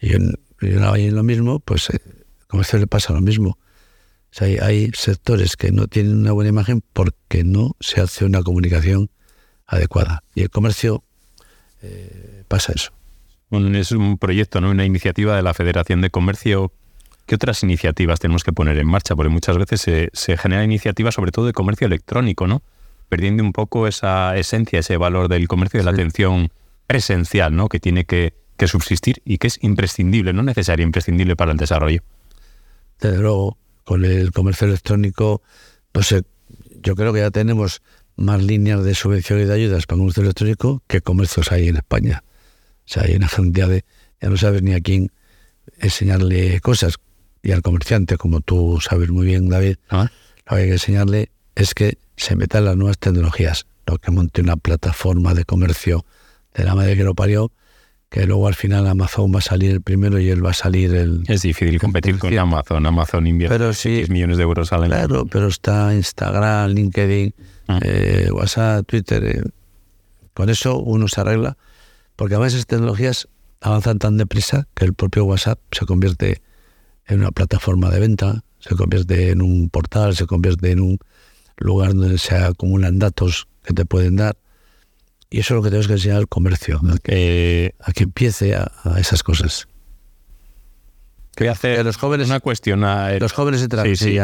y, 0.00 0.14
en, 0.14 0.34
y 0.60 1.10
lo 1.10 1.22
mismo, 1.22 1.58
pues 1.60 1.90
eh, 1.90 2.00
como 2.46 2.64
se 2.64 2.78
le 2.78 2.86
pasa 2.86 3.12
lo 3.12 3.20
mismo. 3.20 3.50
O 3.50 4.34
sea, 4.34 4.46
hay, 4.64 4.90
sectores 4.94 5.56
que 5.56 5.72
no 5.72 5.88
tienen 5.88 6.16
una 6.16 6.32
buena 6.32 6.48
imagen 6.48 6.82
porque 6.92 7.44
no 7.44 7.76
se 7.80 8.00
hace 8.00 8.24
una 8.24 8.42
comunicación 8.42 9.10
adecuada. 9.66 10.22
Y 10.34 10.42
el 10.42 10.50
comercio 10.50 11.04
eh, 11.82 12.44
pasa 12.48 12.72
eso. 12.74 12.92
Es 13.50 13.92
un 13.92 14.16
proyecto, 14.16 14.62
¿no? 14.62 14.70
una 14.70 14.86
iniciativa 14.86 15.36
de 15.36 15.42
la 15.42 15.52
Federación 15.52 16.00
de 16.00 16.08
Comercio 16.08 16.72
¿Qué 17.26 17.36
otras 17.36 17.62
iniciativas 17.62 18.20
tenemos 18.20 18.42
que 18.42 18.52
poner 18.52 18.78
en 18.78 18.86
marcha? 18.86 19.14
Porque 19.14 19.28
muchas 19.28 19.56
veces 19.56 19.80
se, 19.80 20.10
se 20.12 20.36
genera 20.36 20.64
iniciativas 20.64 21.14
sobre 21.14 21.30
todo 21.30 21.46
de 21.46 21.52
comercio 21.52 21.86
electrónico, 21.86 22.46
¿no? 22.46 22.62
Perdiendo 23.12 23.42
un 23.42 23.52
poco 23.52 23.86
esa 23.86 24.34
esencia, 24.38 24.78
ese 24.78 24.96
valor 24.96 25.28
del 25.28 25.46
comercio 25.46 25.78
de 25.78 25.84
la 25.84 25.90
atención 25.90 26.50
presencial, 26.86 27.54
¿no? 27.54 27.68
Que 27.68 27.78
tiene 27.78 28.06
que, 28.06 28.32
subsistir 28.66 29.20
y 29.26 29.36
que 29.36 29.48
es 29.48 29.58
imprescindible, 29.62 30.32
no 30.32 30.42
necesario, 30.42 30.82
imprescindible 30.82 31.36
para 31.36 31.52
el 31.52 31.58
desarrollo. 31.58 32.00
Desde 32.98 33.18
luego, 33.18 33.58
con 33.84 34.06
el 34.06 34.32
comercio 34.32 34.66
electrónico, 34.66 35.42
pues 35.92 36.10
eh, 36.12 36.22
yo 36.80 36.96
creo 36.96 37.12
que 37.12 37.20
ya 37.20 37.30
tenemos 37.30 37.82
más 38.16 38.42
líneas 38.42 38.82
de 38.82 38.94
subvención 38.94 39.42
y 39.42 39.44
de 39.44 39.52
ayudas 39.52 39.84
para 39.84 39.96
el 39.96 40.00
comercio 40.00 40.22
electrónico 40.22 40.82
que 40.86 41.02
comercios 41.02 41.52
hay 41.52 41.68
en 41.68 41.76
España. 41.76 42.24
O 42.86 42.88
sea, 42.88 43.02
hay 43.02 43.16
una 43.16 43.28
cantidad 43.28 43.68
de... 43.68 43.84
Ya 44.22 44.30
no 44.30 44.38
sabes 44.38 44.62
ni 44.62 44.72
a 44.72 44.80
quién 44.80 45.12
enseñarle 45.80 46.60
cosas 46.60 46.94
y 47.42 47.52
al 47.52 47.60
comerciante, 47.60 48.16
como 48.16 48.40
tú 48.40 48.78
sabes 48.80 49.10
muy 49.10 49.26
bien, 49.26 49.50
David, 49.50 49.76
ah. 49.90 50.10
lo 50.48 50.56
que 50.56 50.62
hay 50.62 50.66
que 50.68 50.72
enseñarle 50.72 51.30
es 51.54 51.74
que 51.74 51.98
se 52.16 52.36
metan 52.36 52.64
las 52.64 52.76
nuevas 52.76 52.98
tecnologías, 52.98 53.66
lo 53.86 53.98
que 53.98 54.10
monte 54.10 54.40
una 54.40 54.56
plataforma 54.56 55.34
de 55.34 55.44
comercio 55.44 56.04
de 56.54 56.64
la 56.64 56.74
madre 56.74 56.96
que 56.96 57.04
lo 57.04 57.14
parió, 57.14 57.52
que 58.08 58.26
luego 58.26 58.46
al 58.46 58.54
final 58.54 58.86
Amazon 58.86 59.32
va 59.34 59.38
a 59.38 59.42
salir 59.42 59.70
el 59.70 59.80
primero 59.80 60.20
y 60.20 60.28
él 60.28 60.44
va 60.44 60.50
a 60.50 60.54
salir 60.54 60.94
el... 60.94 61.24
Es 61.28 61.42
difícil 61.42 61.80
competir 61.80 62.18
con 62.18 62.36
Amazon. 62.38 62.84
Amazon 62.84 63.26
invierte 63.26 63.56
pero 63.56 63.72
sí, 63.72 64.04
millones 64.10 64.36
de 64.36 64.42
euros 64.42 64.72
al 64.72 64.82
año. 64.84 64.90
Claro, 64.90 65.26
pero 65.26 65.48
está 65.48 65.94
Instagram, 65.94 66.72
LinkedIn, 66.72 67.34
ah. 67.68 67.80
eh, 67.82 68.28
WhatsApp, 68.30 68.86
Twitter. 68.86 69.24
Eh, 69.24 69.42
con 70.34 70.50
eso 70.50 70.78
uno 70.78 71.08
se 71.08 71.22
arregla, 71.22 71.56
porque 72.16 72.34
a 72.34 72.38
veces 72.38 72.66
tecnologías 72.66 73.28
avanzan 73.62 73.98
tan 73.98 74.18
deprisa 74.18 74.68
que 74.74 74.84
el 74.84 74.92
propio 74.92 75.24
WhatsApp 75.24 75.58
se 75.70 75.86
convierte 75.86 76.42
en 77.06 77.20
una 77.20 77.30
plataforma 77.30 77.90
de 77.90 78.00
venta, 78.00 78.44
se 78.58 78.74
convierte 78.76 79.30
en 79.30 79.40
un 79.40 79.70
portal, 79.70 80.14
se 80.14 80.26
convierte 80.26 80.70
en 80.70 80.80
un 80.80 80.98
lugar 81.56 81.94
donde 81.94 82.18
se 82.18 82.36
acumulan 82.36 82.98
datos 82.98 83.48
que 83.64 83.74
te 83.74 83.84
pueden 83.84 84.16
dar. 84.16 84.36
Y 85.30 85.40
eso 85.40 85.54
es 85.54 85.56
lo 85.56 85.62
que 85.62 85.70
tenemos 85.70 85.86
que 85.86 85.94
enseñar 85.94 86.18
al 86.18 86.28
comercio, 86.28 86.80
a 86.92 86.98
que, 86.98 87.74
a 87.80 87.92
que 87.92 88.04
empiece 88.04 88.54
a, 88.54 88.70
esas 88.98 89.22
cosas. 89.22 89.66
Voy 91.38 91.48
a 91.48 91.52
hacer 91.52 91.84
los 91.84 91.96
jóvenes, 91.96 92.28
una 92.28 92.40
cuestión. 92.40 92.84
A, 92.84 93.12
los 93.18 93.32
jóvenes 93.32 93.62
entran, 93.62 93.86
sí, 93.86 93.96
sí, 93.96 94.18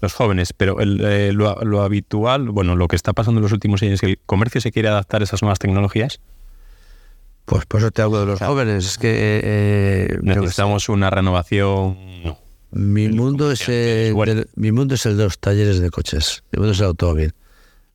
los 0.00 0.12
jóvenes, 0.12 0.52
pero 0.52 0.78
eh, 0.80 1.32
lo, 1.32 1.60
lo, 1.62 1.82
habitual, 1.82 2.50
bueno, 2.50 2.74
lo 2.74 2.88
que 2.88 2.96
está 2.96 3.12
pasando 3.12 3.38
en 3.38 3.42
los 3.42 3.52
últimos 3.52 3.82
años 3.82 3.94
es 3.94 4.00
que 4.00 4.06
el 4.06 4.18
comercio 4.26 4.60
se 4.60 4.72
quiere 4.72 4.88
adaptar 4.88 5.20
a 5.20 5.24
esas 5.24 5.42
nuevas 5.42 5.60
tecnologías. 5.60 6.20
Pues 7.48 7.64
por 7.64 7.80
eso 7.80 7.90
te 7.90 8.02
hablo 8.02 8.20
de 8.20 8.26
los 8.26 8.40
jóvenes. 8.40 8.84
Es 8.84 8.98
que 8.98 9.40
eh, 9.42 10.18
necesitamos 10.22 10.88
una 10.90 11.08
renovación. 11.08 11.96
Mi 12.70 13.08
mundo 13.08 13.50
es 13.50 13.68
el, 13.68 14.14
mi 14.54 14.72
mundo 14.72 14.94
es 14.94 15.06
el 15.06 15.16
de 15.16 15.24
los 15.24 15.38
talleres 15.38 15.80
de 15.80 15.90
coches. 15.90 16.44
Mi 16.52 16.58
mundo 16.58 16.72
es 16.72 16.80
el 16.80 16.86
automóvil. 16.86 17.34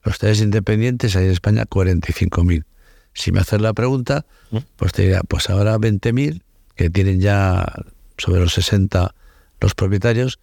Los 0.03 0.18
talleres 0.20 0.42
independientes 0.42 1.15
hay 1.15 1.25
en 1.25 1.32
España 1.32 1.65
45.000. 1.65 2.65
Si 3.13 3.32
me 3.32 3.39
haces 3.39 3.62
la 3.62 3.74
pregunta, 3.74 4.25
¿Mm? 4.51 4.58
pues 4.75 4.92
te 4.92 5.03
dirá, 5.03 5.22
pues 5.22 5.50
ahora 5.50 5.77
20.000 5.77 6.42
que 6.75 6.89
tienen 6.89 7.22
ya 7.22 7.72
sobre 8.18 8.42
los 8.42 8.53
60 8.53 9.13
los 9.62 9.75
propietarios 9.75 10.39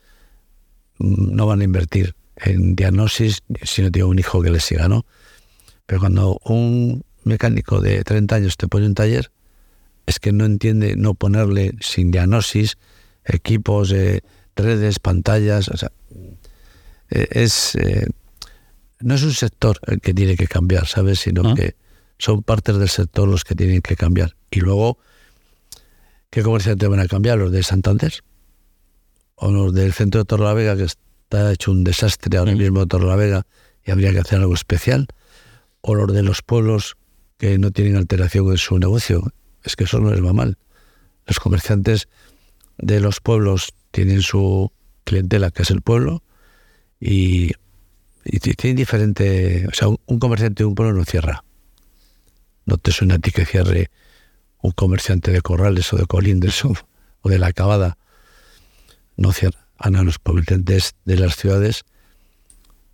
mm, 0.99 1.35
no 1.35 1.47
van 1.47 1.61
a 1.61 1.65
invertir 1.65 2.15
en 2.37 2.75
diagnosis 2.75 3.43
si 3.63 3.83
no 3.83 3.91
tiene 3.91 4.09
un 4.09 4.19
hijo 4.19 4.41
que 4.41 4.51
les 4.51 4.65
siga, 4.65 4.89
¿no? 4.89 5.05
Pero 5.87 6.01
cuando 6.01 6.41
un 6.45 7.05
mecánico 7.25 7.81
de 7.81 8.03
30 8.03 8.37
años 8.37 8.57
te 8.57 8.67
pone 8.67 8.87
un 8.87 8.95
taller, 8.95 9.31
es 10.07 10.19
que 10.19 10.33
no 10.33 10.45
entiende 10.47 10.97
no 10.97 11.15
ponerle 11.15 11.75
sin 11.81 12.11
diagnosis, 12.11 12.79
equipos, 13.35 13.93
eh, 13.93 14.23
redes, 14.57 14.99
pantallas, 14.99 15.69
o 15.69 15.77
sea, 15.77 15.93
eh, 17.11 17.29
es... 17.31 17.75
Eh, 17.77 18.07
no 19.01 19.15
es 19.15 19.23
un 19.23 19.33
sector 19.33 19.81
el 19.87 20.01
que 20.01 20.13
tiene 20.13 20.37
que 20.37 20.47
cambiar, 20.47 20.87
¿sabes? 20.87 21.21
Sino 21.21 21.43
ah. 21.49 21.55
que 21.55 21.75
son 22.19 22.43
partes 22.43 22.77
del 22.77 22.91
sector 22.91 23.27
los 23.27 23.45
que 23.45 23.55
tienen 23.55 23.81
que 23.81 23.97
cambiar. 23.97 24.37
Y 24.51 24.61
luego, 24.61 24.99
¿qué 26.29 26.43
comerciantes 26.43 26.87
van 26.87 27.01
a 27.01 27.07
cambiar? 27.07 27.39
¿Los 27.39 27.51
de 27.51 27.63
Santander? 27.63 28.13
¿O 29.37 29.51
los 29.51 29.73
del 29.73 29.95
centro 29.95 30.21
de 30.21 30.27
Torlavega, 30.27 30.77
que 30.77 30.83
está 30.83 31.51
hecho 31.51 31.71
un 31.71 31.83
desastre 31.83 32.37
ahora 32.37 32.55
mismo 32.55 32.81
de 32.81 32.87
Torlavega 32.89 33.47
y 33.83 33.91
habría 33.91 34.13
que 34.13 34.19
hacer 34.19 34.41
algo 34.41 34.53
especial? 34.53 35.07
¿O 35.81 35.95
los 35.95 36.13
de 36.13 36.23
los 36.23 36.43
pueblos 36.43 36.99
que 37.41 37.59
no 37.59 37.71
tienen 37.71 37.97
alteración 37.97 38.51
en 38.51 38.59
su 38.59 38.79
negocio. 38.79 39.33
Es 39.65 39.75
que 39.75 39.85
eso 39.85 39.99
no 39.99 40.11
les 40.11 40.23
va 40.23 40.35
mal. 40.35 40.59
Los 41.27 41.41
comerciantes 41.41 42.07
de 42.81 43.01
los 43.01 43.21
pueblos 43.21 43.75
tienen 43.91 44.23
su 44.23 44.73
clientela, 45.05 45.51
que 45.51 45.63
es 45.63 45.71
el 45.71 45.83
pueblo, 45.83 46.23
y, 47.01 47.53
tienen 48.41 48.77
diferente... 48.77 49.67
O 49.67 49.75
sea, 49.75 49.89
un, 49.89 50.19
comerciante 50.19 50.63
de 50.63 50.67
un 50.67 50.75
pueblo 50.75 50.95
no 50.95 51.05
cierra. 51.05 51.45
No 52.67 52.77
te 52.77 52.93
suena 52.93 53.17
a 53.17 53.19
ti 53.19 53.33
que 53.33 53.47
cierre 53.47 53.91
un 54.63 54.73
comerciante 54.73 55.31
de 55.33 55.41
corrales 55.41 55.93
o 55.93 55.97
de 55.97 56.07
colindres 56.07 56.65
o, 56.65 57.29
de 57.29 57.39
la 57.39 57.49
acabada. 57.49 57.99
No 59.17 59.33
cierra. 59.33 59.67
Ana, 59.79 60.03
los 60.03 60.19
comerciantes 60.19 60.95
de 61.05 61.17
las 61.17 61.37
ciudades 61.37 61.85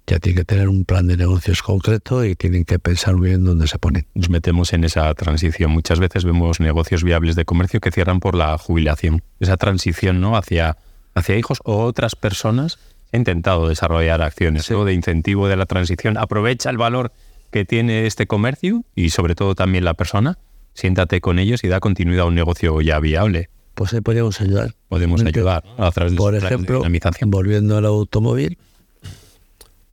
ya 0.07 0.21
tienen 0.21 0.39
que 0.39 0.45
tener 0.45 0.69
un 0.69 0.85
plan 0.85 1.07
de 1.07 1.17
negocios 1.17 1.63
concreto 1.63 2.25
y 2.25 2.37
tienen 2.37 2.65
que 2.65 2.79
pensar 2.79 3.17
bien 3.17 3.45
dónde 3.45 3.67
se 3.67 3.79
ponen. 3.79 4.07
Nos 4.15 4.31
metemos 4.31 4.73
en 4.73 4.85
esa 4.85 5.13
transición. 5.15 5.73
Muchas 5.73 5.99
veces 5.99 6.25
vemos 6.25 6.61
negocios 6.61 7.03
viables 7.03 7.35
de 7.35 7.45
comercio 7.45 7.81
que 7.81 7.91
cierran 7.91 8.21
por 8.21 8.37
la 8.37 8.57
jubilación. 8.57 9.23
Esa 9.41 9.57
transición 9.57 10.21
¿no? 10.21 10.37
hacia, 10.37 10.77
hacia 11.15 11.37
hijos 11.37 11.59
o 11.65 11.83
otras 11.85 12.15
personas 12.15 12.79
han 13.13 13.21
intentado 13.21 13.69
desarrollar 13.69 14.23
acciones 14.23 14.69
de 14.69 14.93
incentivo 14.93 15.49
de 15.49 15.57
la 15.57 15.67
transición. 15.67 16.17
Aprovecha 16.19 16.71
el 16.71 16.79
valor 16.79 17.13
que 17.51 17.65
tiene 17.65 18.07
este 18.07 18.27
comercio 18.27 18.85
y 18.95 19.11
sobre 19.11 19.35
todo 19.35 19.55
también 19.55 19.85
la 19.85 19.95
persona. 19.95 20.39
Siéntate 20.75 21.21
con 21.21 21.39
ellos 21.39 21.65
y 21.65 21.69
da 21.69 21.81
continuidad 21.81 22.25
a 22.25 22.29
un 22.29 22.35
negocio 22.35 22.81
ya 22.81 23.01
viable. 23.01 23.49
Pues 23.75 23.93
ahí 23.93 24.01
podríamos 24.01 24.41
ayudar. 24.41 24.75
Podemos 24.89 25.23
ayudar 25.23 25.65
a 25.79 25.91
través 25.91 26.13
de 26.13 26.19
Por 26.19 26.35
ejemplo, 26.35 26.83
volviendo 27.27 27.77
al 27.77 27.87
automóvil, 27.87 28.59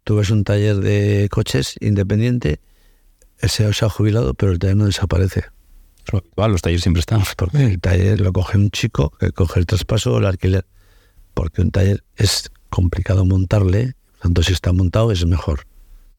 Tú 0.03 0.17
ves 0.17 0.29
un 0.29 0.43
taller 0.43 0.77
de 0.77 1.27
coches 1.31 1.75
independiente, 1.79 2.59
ese 3.39 3.71
se 3.73 3.85
ha 3.85 3.89
jubilado, 3.89 4.33
pero 4.33 4.51
el 4.51 4.59
taller 4.59 4.75
no 4.75 4.85
desaparece. 4.85 5.45
los 6.35 6.61
talleres 6.61 6.81
siempre 6.81 6.99
están. 6.99 7.23
Porque 7.37 7.63
el 7.63 7.79
taller 7.79 8.19
lo 8.21 8.33
coge 8.33 8.57
un 8.57 8.69
chico 8.69 9.11
que 9.19 9.31
coge 9.31 9.59
el 9.59 9.65
traspaso 9.65 10.13
o 10.13 10.17
el 10.19 10.25
alquiler. 10.25 10.65
Porque 11.33 11.61
un 11.61 11.71
taller 11.71 12.03
es 12.15 12.51
complicado 12.69 13.25
montarle, 13.25 13.93
tanto 14.21 14.43
si 14.43 14.53
está 14.53 14.73
montado 14.73 15.11
es 15.11 15.25
mejor. 15.25 15.65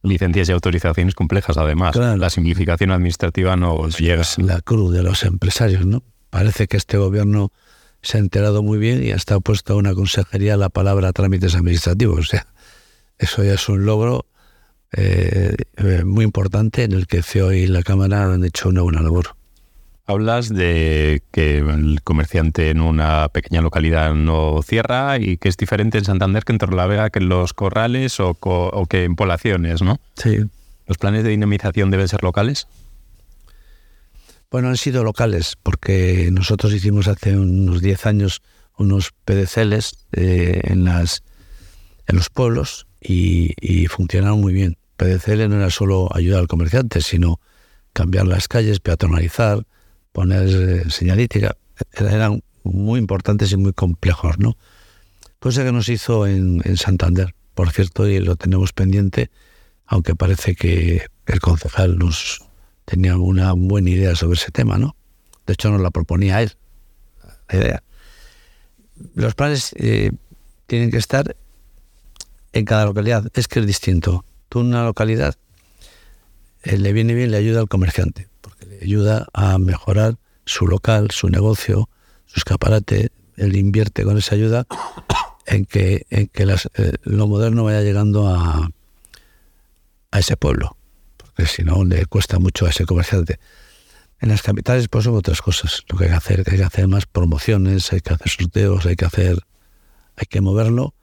Licencias 0.02 0.48
y 0.48 0.52
autorizaciones 0.52 1.14
complejas, 1.14 1.56
además. 1.56 1.96
La 1.96 2.28
simplificación 2.28 2.90
administrativa 2.90 3.56
no 3.56 3.88
llega. 3.88 4.22
Es 4.22 4.38
la 4.38 4.60
cruz 4.60 4.92
de 4.92 5.02
los 5.02 5.22
empresarios, 5.24 5.86
¿no? 5.86 6.02
Parece 6.30 6.68
que 6.68 6.76
este 6.76 6.98
gobierno 6.98 7.52
se 8.02 8.18
ha 8.18 8.20
enterado 8.20 8.62
muy 8.62 8.76
bien 8.76 9.02
y 9.02 9.12
hasta 9.12 9.36
ha 9.36 9.40
puesto 9.40 9.72
a 9.72 9.76
una 9.76 9.94
consejería 9.94 10.58
la 10.58 10.68
palabra 10.68 11.12
trámites 11.12 11.54
administrativos. 11.54 12.18
O 12.18 12.22
sea, 12.24 12.46
eso 13.18 13.42
ya 13.44 13.54
es 13.54 13.68
un 13.68 13.84
logro 13.84 14.26
eh, 14.96 15.54
eh, 15.76 16.04
muy 16.04 16.24
importante 16.24 16.84
en 16.84 16.92
el 16.92 17.06
que 17.06 17.22
CEO 17.22 17.52
y 17.52 17.66
la 17.66 17.82
Cámara 17.82 18.32
han 18.32 18.44
hecho 18.44 18.68
una 18.68 18.82
buena 18.82 19.02
labor. 19.02 19.36
Hablas 20.06 20.50
de 20.50 21.22
que 21.32 21.58
el 21.58 22.00
comerciante 22.04 22.68
en 22.68 22.80
una 22.80 23.28
pequeña 23.30 23.62
localidad 23.62 24.14
no 24.14 24.60
cierra 24.62 25.18
y 25.18 25.38
que 25.38 25.48
es 25.48 25.56
diferente 25.56 25.98
en 25.98 26.04
Santander 26.04 26.44
que 26.44 26.52
en 26.52 26.58
Torlavega, 26.58 27.08
que 27.08 27.20
en 27.20 27.30
los 27.30 27.54
corrales 27.54 28.20
o, 28.20 28.36
que 28.88 29.04
en 29.04 29.16
poblaciones, 29.16 29.80
¿no? 29.80 29.98
Sí. 30.16 30.44
¿Los 30.86 30.98
planes 30.98 31.24
de 31.24 31.30
dinamización 31.30 31.90
deben 31.90 32.06
ser 32.06 32.22
locales? 32.22 32.68
Bueno, 34.50 34.68
han 34.68 34.76
sido 34.76 35.02
locales 35.02 35.56
porque 35.62 36.28
nosotros 36.30 36.72
hicimos 36.74 37.08
hace 37.08 37.36
unos 37.36 37.80
10 37.80 38.06
años 38.06 38.42
unos 38.76 39.12
PDCLs 39.24 40.06
eh, 40.12 40.60
en, 40.64 40.84
las, 40.84 41.22
en 42.06 42.16
los 42.16 42.28
pueblos 42.28 42.86
y, 43.04 43.86
funcionaron 43.88 44.40
muy 44.40 44.52
bien. 44.52 44.76
PDCL 44.96 45.48
no 45.48 45.56
era 45.56 45.70
solo 45.70 46.08
ayudar 46.14 46.40
al 46.40 46.48
comerciante, 46.48 47.00
sino 47.00 47.40
cambiar 47.92 48.26
las 48.26 48.48
calles, 48.48 48.80
peatonalizar, 48.80 49.66
poner 50.12 50.48
eh, 50.48 50.90
señalítica. 50.90 51.56
Eran 51.92 52.42
muy 52.62 52.98
importantes 52.98 53.52
y 53.52 53.56
muy 53.56 53.72
complejos, 53.72 54.38
¿no? 54.38 54.56
Cosa 55.38 55.64
que 55.64 55.72
nos 55.72 55.88
hizo 55.88 56.26
en, 56.26 56.62
Santander, 56.76 57.34
por 57.54 57.70
cierto, 57.70 58.08
y 58.08 58.18
lo 58.20 58.36
tenemos 58.36 58.72
pendiente, 58.72 59.30
aunque 59.86 60.14
parece 60.14 60.54
que 60.54 61.06
el 61.26 61.40
concejal 61.40 61.98
nos 61.98 62.42
tenía 62.86 63.18
una 63.18 63.52
buena 63.52 63.90
idea 63.90 64.14
sobre 64.14 64.38
ese 64.38 64.50
tema, 64.50 64.78
¿no? 64.78 64.96
De 65.46 65.52
hecho, 65.52 65.70
nos 65.70 65.82
la 65.82 65.90
proponía 65.90 66.40
él, 66.40 66.52
la 67.50 67.58
idea. 67.58 67.82
Los 69.14 69.34
planes 69.34 69.74
eh, 69.76 70.12
tienen 70.66 70.90
que 70.90 70.96
estar 70.96 71.36
en 72.54 72.64
cada 72.64 72.86
localidad. 72.86 73.30
Es 73.34 73.48
que 73.48 73.60
es 73.60 73.66
distinto. 73.66 74.24
Tú 74.48 74.60
en 74.60 74.68
una 74.68 74.84
localidad 74.84 75.34
eh, 76.62 76.78
le 76.78 76.92
viene 76.92 77.12
bien, 77.14 77.30
le 77.32 77.36
ayuda 77.36 77.60
al 77.60 77.68
comerciante, 77.68 78.28
porque 78.40 78.64
le 78.66 78.78
ayuda 78.80 79.26
a 79.34 79.58
mejorar 79.58 80.16
su 80.46 80.66
local, 80.66 81.10
su 81.10 81.28
negocio, 81.28 81.90
su 82.26 82.38
escaparate. 82.38 83.10
Él 83.36 83.56
invierte 83.56 84.04
con 84.04 84.16
esa 84.16 84.36
ayuda 84.36 84.66
en 85.46 85.66
que, 85.66 86.06
en 86.10 86.28
que 86.28 86.44
eh, 86.44 86.92
lo 87.02 87.26
moderno 87.26 87.64
vaya 87.64 87.82
llegando 87.82 88.28
a, 88.28 88.70
a 90.12 90.18
ese 90.18 90.36
pueblo, 90.36 90.76
porque 91.16 91.46
si 91.46 91.64
no 91.64 91.84
le 91.84 92.06
cuesta 92.06 92.38
mucho 92.38 92.66
a 92.66 92.70
ese 92.70 92.86
comerciante. 92.86 93.40
En 94.20 94.28
las 94.28 94.42
capitales 94.42 94.86
pues 94.88 95.04
son 95.04 95.16
otras 95.16 95.42
cosas. 95.42 95.82
Lo 95.88 95.98
que 95.98 96.04
hay 96.04 96.10
que 96.10 96.16
hacer, 96.16 96.44
hay 96.46 96.56
que 96.56 96.64
hacer 96.64 96.86
más 96.86 97.04
promociones, 97.06 97.92
hay 97.92 98.00
que 98.00 98.14
hacer 98.14 98.28
sorteos, 98.28 98.86
hay 98.86 98.94
que 98.94 99.04
hacer, 99.04 99.40
hay 100.16 100.26
que 100.30 100.40
moverlo 100.40 100.94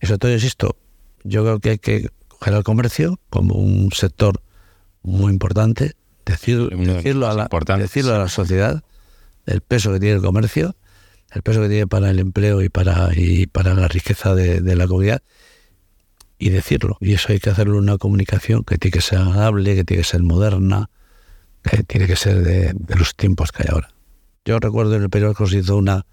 y 0.00 0.06
sobre 0.06 0.18
todo, 0.18 0.32
insisto, 0.32 0.76
yo 1.24 1.42
creo 1.42 1.60
que 1.60 1.70
hay 1.70 1.78
que 1.78 2.08
coger 2.28 2.54
al 2.54 2.64
comercio 2.64 3.20
como 3.28 3.54
un 3.54 3.92
sector 3.92 4.42
muy 5.02 5.32
importante, 5.32 5.94
decirlo, 6.24 7.28
a 7.28 7.34
la, 7.34 7.48
decirlo 7.76 8.14
a 8.14 8.18
la 8.18 8.28
sociedad, 8.28 8.82
el 9.46 9.60
peso 9.60 9.92
que 9.92 10.00
tiene 10.00 10.16
el 10.16 10.22
comercio, 10.22 10.76
el 11.32 11.42
peso 11.42 11.60
que 11.62 11.68
tiene 11.68 11.86
para 11.86 12.10
el 12.10 12.18
empleo 12.18 12.62
y 12.62 12.68
para, 12.68 13.10
y 13.14 13.46
para 13.46 13.74
la 13.74 13.88
riqueza 13.88 14.34
de, 14.34 14.76
la 14.76 14.86
comunidad, 14.86 15.22
y 16.38 16.50
decirlo. 16.50 16.96
Y 17.00 17.12
eso 17.14 17.32
hay 17.32 17.40
que 17.40 17.50
hacerlo 17.50 17.74
en 17.74 17.84
una 17.84 17.98
comunicación 17.98 18.64
que 18.64 18.78
tiene 18.78 18.92
que 18.92 19.02
ser 19.02 19.18
agradable, 19.18 19.74
que 19.74 19.84
tiene 19.84 20.02
que 20.02 20.08
ser 20.08 20.22
moderna, 20.22 20.88
que 21.62 21.82
tiene 21.82 22.06
que 22.06 22.16
ser 22.16 22.42
de, 22.42 22.74
los 22.96 23.14
tiempos 23.14 23.52
que 23.52 23.64
hay 23.64 23.68
ahora. 23.72 23.92
Yo 24.44 24.58
recuerdo 24.58 24.96
en 24.96 25.02
el 25.02 25.10
periódico 25.10 25.46
se 25.46 25.58
hizo 25.58 25.76
una, 25.76 26.06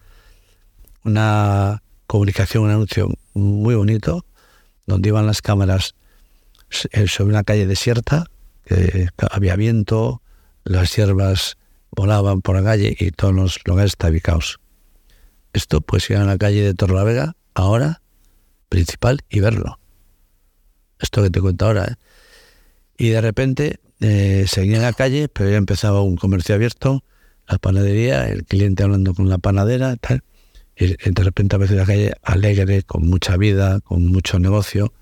una 1.03 1.81
comunicación, 2.07 2.63
un 2.63 2.71
anuncio 2.71 3.09
muy 3.33 3.75
bonito, 3.75 4.25
donde 4.85 5.09
iban 5.09 5.27
las 5.27 5.41
cámaras 5.41 5.95
eh, 6.91 7.07
sobre 7.07 7.29
una 7.29 7.43
calle 7.43 7.67
desierta, 7.67 8.25
que 8.65 9.07
había 9.31 9.55
viento, 9.55 10.21
las 10.65 10.93
hierbas 10.95 11.57
volaban 11.91 12.41
por 12.41 12.55
la 12.55 12.63
calle 12.63 12.95
y 12.99 13.11
todos 13.11 13.33
los 13.33 13.59
lugares 13.65 13.91
estaban 13.91 14.19
caos. 14.19 14.59
Esto 15.53 15.81
pues 15.81 16.09
ir 16.09 16.17
a 16.17 16.25
la 16.25 16.37
calle 16.37 16.61
de 16.61 16.73
Torlavega, 16.73 17.35
ahora, 17.53 18.01
principal, 18.69 19.21
y 19.29 19.39
verlo. 19.39 19.79
Esto 20.99 21.23
que 21.23 21.29
te 21.29 21.41
cuento 21.41 21.65
ahora. 21.65 21.85
¿eh? 21.85 21.95
Y 22.97 23.09
de 23.09 23.21
repente 23.21 23.79
eh, 23.99 24.45
seguía 24.47 24.77
en 24.77 24.83
la 24.83 24.93
calle, 24.93 25.29
pero 25.29 25.49
ya 25.49 25.57
empezaba 25.57 26.01
un 26.01 26.17
comercio 26.17 26.53
abierto, 26.55 27.03
la 27.47 27.57
panadería, 27.57 28.27
el 28.27 28.45
cliente 28.45 28.83
hablando 28.83 29.13
con 29.13 29.29
la 29.29 29.37
panadera, 29.37 29.95
tal. 29.95 30.23
Y 30.79 30.95
de 31.09 31.23
repente 31.23 31.55
apareció 31.55 31.77
la 31.77 31.85
calle 31.85 32.13
alegre, 32.21 32.83
con 32.83 33.07
mucha 33.07 33.35
vida, 33.37 33.79
con 33.79 34.05
mucho 34.05 34.37
negocio. 34.39 34.93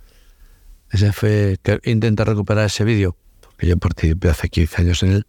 Ese 0.92 1.12
fue 1.12 1.58
que 1.62 1.80
intenta 1.84 2.24
recuperar 2.24 2.66
ese 2.66 2.86
vídeo, 2.86 3.18
porque 3.42 3.68
yo 3.68 3.78
participé 3.78 4.30
hace 4.30 4.48
15 4.48 4.82
años 4.82 5.04
en 5.04 5.12
él 5.12 5.28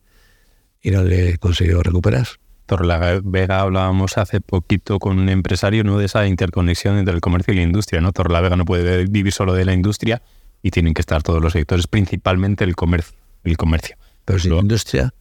y 0.83 0.91
no 0.93 1.03
le 1.03 1.31
he 1.31 1.39
conseguido 1.39 1.83
recuperar. 1.83 2.29
Torre 2.67 3.21
Vega 3.25 3.61
hablábamos 3.61 4.19
hace 4.19 4.41
poquito 4.41 4.99
con 4.99 5.19
un 5.19 5.29
empresario 5.29 5.85
¿no? 5.85 5.99
de 5.99 6.07
esa 6.07 6.27
interconexión 6.27 6.97
entre 6.97 7.15
el 7.15 7.21
comercio 7.21 7.55
y 7.55 7.57
la 7.57 7.63
industria. 7.63 8.01
¿no? 8.01 8.13
Torre 8.13 8.41
Vega 8.41 8.57
no 8.57 8.65
puede 8.65 9.07
vivir 9.07 9.33
solo 9.33 9.55
de 9.55 9.65
la 9.65 9.73
industria 9.73 10.23
y 10.63 10.71
tienen 10.71 10.95
que 10.95 11.01
estar 11.01 11.23
todos 11.23 11.41
los 11.41 11.53
sectores, 11.53 11.87
principalmente 11.87 12.65
el 12.65 12.75
comercio. 12.75 13.17
El 13.45 13.57
comercio. 13.57 13.97
Pero 14.25 14.39
sin 14.41 14.55
industria, 14.55 15.15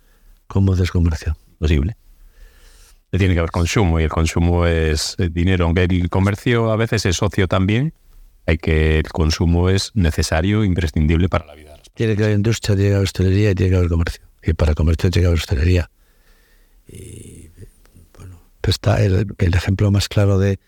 ¿cómo 0.47 0.75
descomercio? 0.75 1.37
Posible. 1.59 1.95
Tiene 3.17 3.33
que 3.33 3.39
haber 3.39 3.51
consumo 3.51 3.99
y 3.99 4.03
el 4.03 4.09
consumo 4.09 4.65
es 4.65 5.15
dinero. 5.31 5.65
Aunque 5.65 5.83
el 5.83 6.09
comercio 6.09 6.71
a 6.71 6.75
veces 6.75 7.05
es 7.05 7.17
socio 7.17 7.47
también, 7.47 7.93
hay 8.45 8.57
que 8.57 8.99
el 8.99 9.09
consumo 9.09 9.69
es 9.69 9.91
necesario, 9.95 10.63
imprescindible 10.63 11.29
para 11.29 11.45
la 11.45 11.55
vida. 11.55 11.79
Tiene 11.93 12.15
que 12.15 12.23
haber 12.23 12.35
industria, 12.35 12.75
tiene 12.75 12.89
que 12.89 12.95
haber 12.95 13.05
hostelería 13.05 13.51
y 13.51 13.55
tiene 13.55 13.69
que 13.71 13.77
haber 13.77 13.89
comercio. 13.89 14.23
Y 14.43 14.53
para 14.53 14.73
comercio 14.73 15.09
tiene 15.09 15.23
que 15.23 15.27
haber 15.27 15.39
hostelería. 15.39 15.89
Y 16.87 17.49
bueno, 18.17 18.41
pues 18.61 18.75
está 18.75 19.03
el, 19.03 19.27
el 19.37 19.53
ejemplo 19.53 19.89
más 19.91 20.07
claro 20.07 20.37
de 20.37 20.59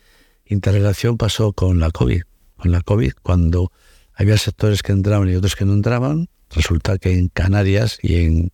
interrelación 0.46 1.18
pasó 1.18 1.54
con 1.54 1.80
la 1.80 1.92
COVID. 1.92 2.22
Con 2.56 2.72
la 2.72 2.82
COVID, 2.82 3.14
cuando 3.22 3.72
había 4.14 4.38
sectores 4.38 4.82
que 4.82 4.92
entraban 4.92 5.30
y 5.30 5.36
otros 5.36 5.56
que 5.56 5.66
no 5.66 5.74
entraban, 5.74 6.28
resulta 6.50 6.98
que 6.98 7.14
en 7.14 7.28
Canarias 7.28 8.00
y 8.02 8.16
en, 8.16 8.52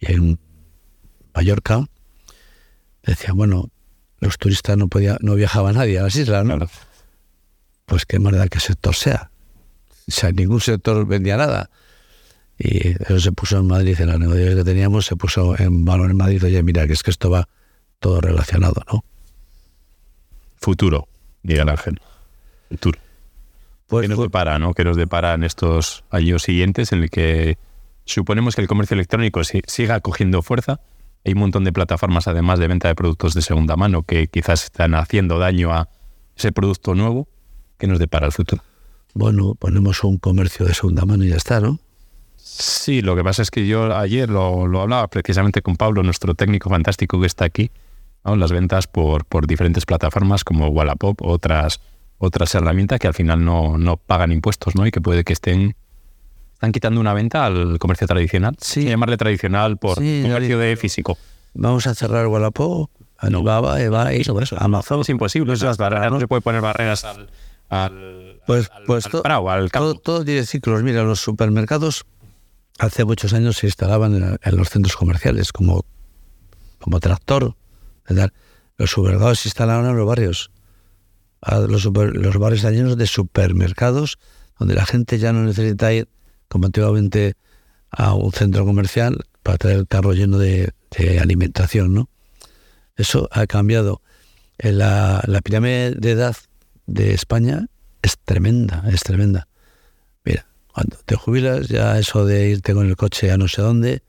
y 0.00 0.12
en 0.12 0.38
Mallorca 1.34 1.86
decían, 3.12 3.36
bueno, 3.36 3.70
los 4.20 4.38
turistas 4.38 4.76
no 4.76 4.88
podía, 4.88 5.16
no 5.20 5.34
viajaba 5.34 5.72
nadie 5.72 5.98
a 5.98 6.04
las 6.04 6.16
islas, 6.16 6.44
¿no? 6.44 6.58
Pues 7.86 8.06
qué 8.06 8.18
manera 8.18 8.48
que 8.48 8.60
sector 8.60 8.94
sea. 8.94 9.30
O 10.08 10.10
sea, 10.10 10.32
ningún 10.32 10.60
sector 10.60 11.06
vendía 11.06 11.36
nada. 11.36 11.70
Y 12.58 12.88
eso 12.88 13.18
se 13.20 13.32
puso 13.32 13.58
en 13.58 13.66
Madrid, 13.66 14.00
en 14.00 14.08
la 14.08 14.18
negociación 14.18 14.58
que 14.58 14.64
teníamos, 14.64 15.06
se 15.06 15.16
puso 15.16 15.58
en 15.58 15.84
valor 15.84 16.10
en 16.10 16.16
Madrid, 16.16 16.44
oye, 16.44 16.62
mira, 16.62 16.86
que 16.86 16.92
es 16.92 17.02
que 17.02 17.10
esto 17.10 17.30
va 17.30 17.48
todo 17.98 18.20
relacionado, 18.20 18.82
¿no? 18.90 19.04
Futuro, 20.56 21.08
diga 21.42 21.62
el 21.62 21.68
ángel. 21.68 22.00
Futuro. 22.68 22.98
Pues, 23.86 24.02
¿Qué 24.02 24.08
nos 24.08 24.18
depara, 24.18 24.58
no? 24.58 24.72
¿Qué 24.72 24.84
nos 24.84 24.96
depara 24.96 25.34
en 25.34 25.44
estos 25.44 26.04
años 26.10 26.42
siguientes 26.42 26.92
en 26.92 27.02
el 27.02 27.10
que 27.10 27.58
suponemos 28.04 28.54
que 28.54 28.62
el 28.62 28.68
comercio 28.68 28.94
electrónico 28.94 29.42
siga 29.44 30.00
cogiendo 30.00 30.42
fuerza? 30.42 30.80
Hay 31.24 31.32
un 31.32 31.38
montón 31.38 31.64
de 31.64 31.72
plataformas, 31.72 32.28
además 32.28 32.58
de 32.58 32.68
venta 32.68 32.88
de 32.88 32.94
productos 32.94 33.34
de 33.34 33.42
segunda 33.42 33.76
mano, 33.76 34.02
que 34.02 34.26
quizás 34.26 34.64
están 34.64 34.94
haciendo 34.94 35.38
daño 35.38 35.72
a 35.72 35.88
ese 36.36 36.52
producto 36.52 36.94
nuevo. 36.94 37.28
¿Qué 37.78 37.86
nos 37.86 37.98
depara 37.98 38.26
el 38.26 38.32
futuro? 38.32 38.62
Bueno, 39.14 39.54
ponemos 39.54 40.04
un 40.04 40.18
comercio 40.18 40.66
de 40.66 40.74
segunda 40.74 41.04
mano 41.04 41.24
y 41.24 41.28
ya 41.30 41.36
está, 41.36 41.60
¿no? 41.60 41.78
Sí, 42.36 43.00
lo 43.00 43.16
que 43.16 43.24
pasa 43.24 43.42
es 43.42 43.50
que 43.50 43.66
yo 43.66 43.96
ayer 43.96 44.28
lo, 44.28 44.80
hablaba 44.80 45.08
precisamente 45.08 45.62
con 45.62 45.76
Pablo, 45.76 46.02
nuestro 46.02 46.34
técnico 46.34 46.68
fantástico 46.68 47.18
que 47.20 47.26
está 47.26 47.46
aquí, 47.46 47.70
las 48.24 48.52
ventas 48.52 48.86
por, 48.86 49.24
por 49.24 49.46
diferentes 49.46 49.86
plataformas 49.86 50.44
como 50.44 50.68
Wallapop, 50.68 51.22
otras, 51.22 51.80
otras 52.18 52.54
herramientas 52.54 53.00
que 53.00 53.06
al 53.06 53.14
final 53.14 53.44
no, 53.44 53.78
no 53.78 53.96
pagan 53.96 54.30
impuestos 54.30 54.74
¿no? 54.74 54.86
y 54.86 54.90
que 54.90 55.00
puede 55.00 55.24
que 55.24 55.32
estén 55.32 55.74
están 56.54 56.72
quitando 56.72 57.00
una 57.00 57.12
venta 57.12 57.44
al 57.44 57.78
comercio 57.78 58.06
tradicional. 58.06 58.56
Sí. 58.60 58.84
Llamarle 58.84 59.16
tradicional 59.16 59.76
por 59.76 59.96
comercio 59.96 60.58
de 60.58 60.76
físico. 60.76 61.18
Vamos 61.52 61.86
a 61.86 61.94
cerrar 61.94 62.26
Wallapop, 62.26 62.90
Alibaba, 63.18 63.80
eBay. 63.80 64.22
Amazon. 64.58 65.00
Es 65.00 65.08
imposible. 65.08 65.54
No 65.56 66.20
se 66.20 66.28
puede 66.28 66.42
poner 66.42 66.60
barreras 66.60 67.04
al, 67.04 67.30
al, 67.68 68.40
pues, 68.46 68.70
pues 68.86 69.06
al, 69.06 69.70
todo, 69.70 69.94
todo, 69.94 70.24
tiene 70.24 70.44
ciclos. 70.44 70.82
Mira, 70.82 71.02
los 71.02 71.20
supermercados 71.20 72.06
hace 72.78 73.04
muchos 73.04 73.32
años 73.32 73.56
se 73.56 73.66
instalaban 73.66 74.38
en, 74.42 74.56
los 74.56 74.68
centros 74.68 74.96
comerciales 74.96 75.52
como, 75.52 75.84
como 76.80 77.00
tractor. 77.00 77.54
¿verdad? 78.08 78.32
Los 78.76 78.90
supermercados 78.90 79.40
se 79.40 79.48
instalaban 79.48 79.86
en 79.86 79.96
los 79.96 80.06
barrios. 80.06 80.50
los, 81.68 81.84
los 81.84 82.38
barrios 82.38 82.60
están 82.60 82.74
llenos 82.74 82.96
de 82.96 83.06
supermercados 83.06 84.18
donde 84.58 84.74
la 84.74 84.86
gente 84.86 85.18
ya 85.18 85.32
no 85.32 85.42
necesita 85.44 85.92
ir 85.92 86.08
como 86.54 86.66
antiguamente 86.66 87.34
a 87.90 88.14
un 88.14 88.30
centro 88.30 88.64
comercial 88.64 89.24
para 89.42 89.58
traer 89.58 89.78
el 89.78 89.88
carro 89.88 90.12
lleno 90.12 90.38
de, 90.38 90.72
alimentación, 91.20 91.92
¿no? 91.92 92.08
Eso 92.96 93.28
ha 93.32 93.48
cambiado. 93.48 94.02
La, 94.58 95.20
la 95.26 95.40
pirámide 95.40 95.96
de 95.96 96.12
edad 96.12 96.36
de 96.86 97.12
España 97.12 97.66
es 98.02 98.16
tremenda, 98.24 98.84
es 98.92 99.02
tremenda. 99.02 99.48
Mira, 100.24 100.46
cuando 100.72 100.96
te 101.04 101.16
jubilas, 101.16 101.66
ya 101.66 101.98
eso 101.98 102.24
de 102.24 102.50
irte 102.50 102.72
con 102.72 102.86
el 102.86 102.94
coche 102.94 103.32
a 103.32 103.36
no 103.36 103.48
sé 103.48 103.60
dónde, 103.60 104.04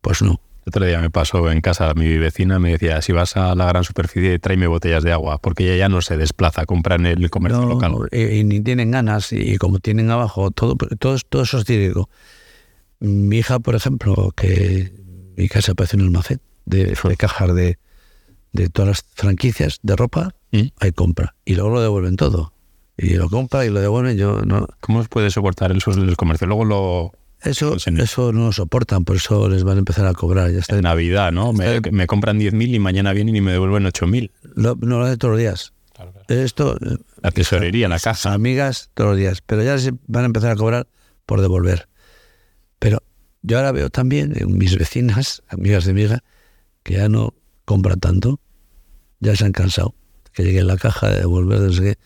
pues 0.00 0.20
no. 0.20 0.40
Otro 0.68 0.84
día 0.84 1.00
me 1.00 1.08
pasó 1.08 1.50
en 1.50 1.62
casa, 1.62 1.94
mi 1.94 2.18
vecina 2.18 2.58
me 2.58 2.72
decía, 2.72 3.00
si 3.00 3.12
vas 3.12 3.38
a 3.38 3.54
la 3.54 3.64
gran 3.64 3.84
superficie, 3.84 4.38
tráeme 4.38 4.66
botellas 4.66 5.02
de 5.02 5.12
agua, 5.12 5.38
porque 5.38 5.64
ella 5.64 5.76
ya 5.76 5.88
no 5.88 6.02
se 6.02 6.18
desplaza, 6.18 6.66
compra 6.66 6.96
en 6.96 7.06
el 7.06 7.30
comercio 7.30 7.64
local. 7.64 7.94
Y, 8.12 8.44
ni 8.44 8.60
tienen 8.60 8.90
ganas, 8.90 9.32
y 9.32 9.56
como 9.56 9.78
tienen 9.78 10.10
abajo, 10.10 10.50
todo, 10.50 10.76
todo, 10.98 11.16
todo 11.26 11.42
eso 11.42 11.56
es 11.56 11.64
típico. 11.64 12.10
Mi 13.00 13.38
hija, 13.38 13.60
por 13.60 13.76
ejemplo, 13.76 14.30
que 14.36 14.92
mi 15.38 15.48
casa 15.48 15.74
parece 15.74 15.96
un 15.96 16.02
almacén 16.02 16.42
de, 16.66 16.84
de 16.84 17.16
cajas 17.16 17.54
de, 17.54 17.78
de 18.52 18.68
todas 18.68 18.88
las 18.88 19.04
franquicias 19.14 19.78
de 19.82 19.96
ropa, 19.96 20.34
¿Mm? 20.52 20.66
hay 20.80 20.92
compra. 20.92 21.34
Y 21.46 21.54
luego 21.54 21.70
lo 21.70 21.80
devuelven 21.80 22.16
todo. 22.16 22.52
Y 22.98 23.14
lo 23.14 23.30
compra 23.30 23.64
y 23.64 23.70
lo 23.70 23.80
devuelven. 23.80 24.18
Yo 24.18 24.42
no. 24.44 24.66
¿Cómo 24.80 25.02
puede 25.04 25.30
soportar 25.30 25.70
el 25.70 25.78
del 25.78 26.16
comercio? 26.16 26.46
Luego 26.46 26.66
lo 26.66 27.12
eso, 27.42 27.76
eso 27.76 28.32
no 28.32 28.46
lo 28.46 28.52
soportan, 28.52 29.04
por 29.04 29.16
eso 29.16 29.48
les 29.48 29.62
van 29.62 29.76
a 29.76 29.78
empezar 29.78 30.06
a 30.06 30.12
cobrar. 30.12 30.50
Ya 30.50 30.58
está. 30.58 30.76
En 30.76 30.82
Navidad, 30.82 31.30
¿no? 31.30 31.52
Me, 31.52 31.80
me 31.92 32.06
compran 32.06 32.38
10.000 32.38 32.74
y 32.74 32.78
mañana 32.78 33.12
vienen 33.12 33.36
y 33.36 33.40
me 33.40 33.52
devuelven 33.52 33.84
8.000. 33.84 34.30
No, 34.56 34.74
no 34.80 34.98
lo 34.98 35.04
hace 35.04 35.16
todos 35.16 35.32
los 35.32 35.40
días. 35.40 35.72
Esto, 36.28 36.76
la 37.22 37.30
tesorería, 37.30 37.88
la 37.88 38.00
casa. 38.00 38.32
Amigas 38.32 38.90
todos 38.94 39.10
los 39.10 39.18
días. 39.18 39.42
Pero 39.46 39.62
ya 39.62 39.78
se 39.78 39.92
van 40.06 40.24
a 40.24 40.26
empezar 40.26 40.50
a 40.50 40.56
cobrar 40.56 40.88
por 41.26 41.40
devolver. 41.40 41.88
Pero 42.78 43.02
yo 43.42 43.58
ahora 43.58 43.72
veo 43.72 43.90
también 43.90 44.34
en 44.36 44.58
mis 44.58 44.76
vecinas, 44.76 45.42
amigas 45.48 45.84
de 45.84 45.94
mi 45.94 46.02
hija, 46.02 46.22
que 46.82 46.94
ya 46.94 47.08
no 47.08 47.34
compran 47.64 48.00
tanto. 48.00 48.40
Ya 49.20 49.36
se 49.36 49.44
han 49.44 49.52
cansado. 49.52 49.94
Que 50.32 50.42
llegue 50.44 50.62
la 50.64 50.76
caja 50.76 51.08
de 51.10 51.20
devolver, 51.20 51.60
desde 51.60 51.98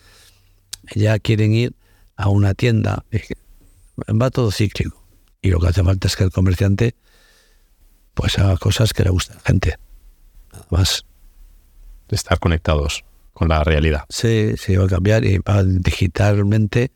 que 0.87 0.99
ya 0.99 1.17
quieren 1.17 1.53
ir 1.53 1.75
a 2.15 2.29
una 2.29 2.53
tienda. 2.53 3.03
Va 4.09 4.29
todo 4.29 4.51
cíclico 4.51 5.02
y 5.43 5.49
lo 5.49 5.59
que 5.59 5.67
hace 5.67 5.83
falta 5.83 6.07
es 6.07 6.15
que 6.15 6.23
el 6.23 6.31
comerciante 6.31 6.95
pues 8.15 8.39
haga 8.39 8.57
cosas 8.57 8.93
que 8.93 9.03
le 9.03 9.09
gusten 9.09 9.35
a 9.35 9.39
la 9.39 9.45
gente. 9.45 9.75
Nada 10.51 10.65
más. 10.71 11.05
Estar 12.09 12.39
conectados 12.39 13.03
con 13.33 13.49
la 13.49 13.63
realidad. 13.63 14.05
Sí, 14.09 14.53
sí, 14.57 14.75
va 14.75 14.85
a 14.85 14.87
cambiar 14.87 15.25
y 15.25 15.39
digitalmente 15.79 16.91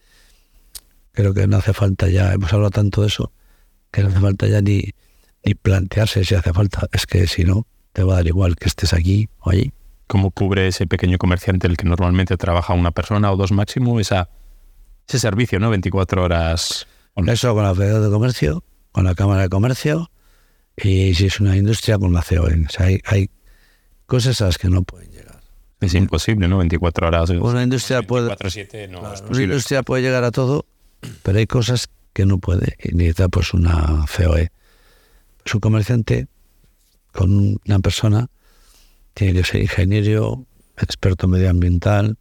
creo 1.11 1.33
que 1.33 1.47
no 1.47 1.57
hace 1.57 1.73
falta 1.73 2.07
ya, 2.07 2.33
hemos 2.33 2.53
hablado 2.53 2.69
tanto 2.69 3.01
de 3.01 3.07
eso, 3.07 3.31
que 3.91 4.03
no 4.03 4.09
hace 4.09 4.19
falta 4.19 4.47
ya 4.47 4.61
ni, 4.61 4.93
ni 5.43 5.55
plantearse 5.55 6.23
si 6.23 6.35
hace 6.35 6.53
falta. 6.53 6.87
Es 6.93 7.05
que 7.07 7.25
si 7.27 7.43
no, 7.43 7.65
te 7.91 8.03
va 8.03 8.13
a 8.13 8.15
dar 8.17 8.27
igual 8.27 8.55
que 8.55 8.69
estés 8.69 8.93
aquí 8.93 9.27
o 9.39 9.49
allí. 9.49 9.73
¿Cómo 10.05 10.31
cubre 10.31 10.67
ese 10.67 10.87
pequeño 10.87 11.17
comerciante 11.17 11.67
el 11.67 11.75
que 11.75 11.85
normalmente 11.85 12.37
trabaja 12.37 12.73
una 12.73 12.91
persona 12.91 13.31
o 13.31 13.35
dos 13.35 13.51
máximo 13.51 13.99
esa, 13.99 14.29
ese 15.07 15.19
servicio, 15.19 15.59
¿no? 15.59 15.71
24 15.71 16.23
horas 16.23 16.87
eso 17.25 17.53
con 17.53 17.63
la 17.63 17.73
Federación 17.73 18.03
de 18.03 18.09
Comercio, 18.09 18.63
con 18.91 19.03
la 19.03 19.15
Cámara 19.15 19.43
de 19.43 19.49
Comercio 19.49 20.11
y 20.75 21.15
si 21.15 21.25
es 21.25 21.39
una 21.39 21.57
industria 21.57 21.97
con 21.97 22.13
la 22.13 22.21
COE. 22.21 22.65
O 22.65 22.69
sea, 22.69 22.85
hay, 22.85 23.29
cosas 24.05 24.39
a 24.41 24.45
las 24.45 24.57
que 24.57 24.69
no 24.69 24.83
pueden 24.83 25.11
llegar. 25.11 25.41
Es 25.81 25.93
imposible, 25.93 26.47
¿no? 26.47 26.59
24 26.59 27.07
horas. 27.07 27.29
Una 27.29 27.63
industria 27.63 28.03
puede. 28.03 28.35
Una 29.29 29.41
industria 29.41 29.83
puede 29.83 30.03
llegar 30.03 30.23
a 30.23 30.31
todo, 30.31 30.65
pero 31.23 31.39
hay 31.39 31.47
cosas 31.47 31.89
que 32.13 32.25
no 32.25 32.37
puede 32.37 32.75
y 32.81 32.95
necesita 32.95 33.27
pues 33.29 33.53
una 33.53 34.05
COE. 34.15 34.51
Pues 35.43 35.55
un 35.55 35.59
comerciante 35.59 36.27
con 37.11 37.59
una 37.65 37.79
persona 37.79 38.27
tiene 39.13 39.33
que 39.33 39.43
ser 39.43 39.61
ingeniero, 39.61 40.45
experto 40.77 41.27
medioambiental, 41.27 42.17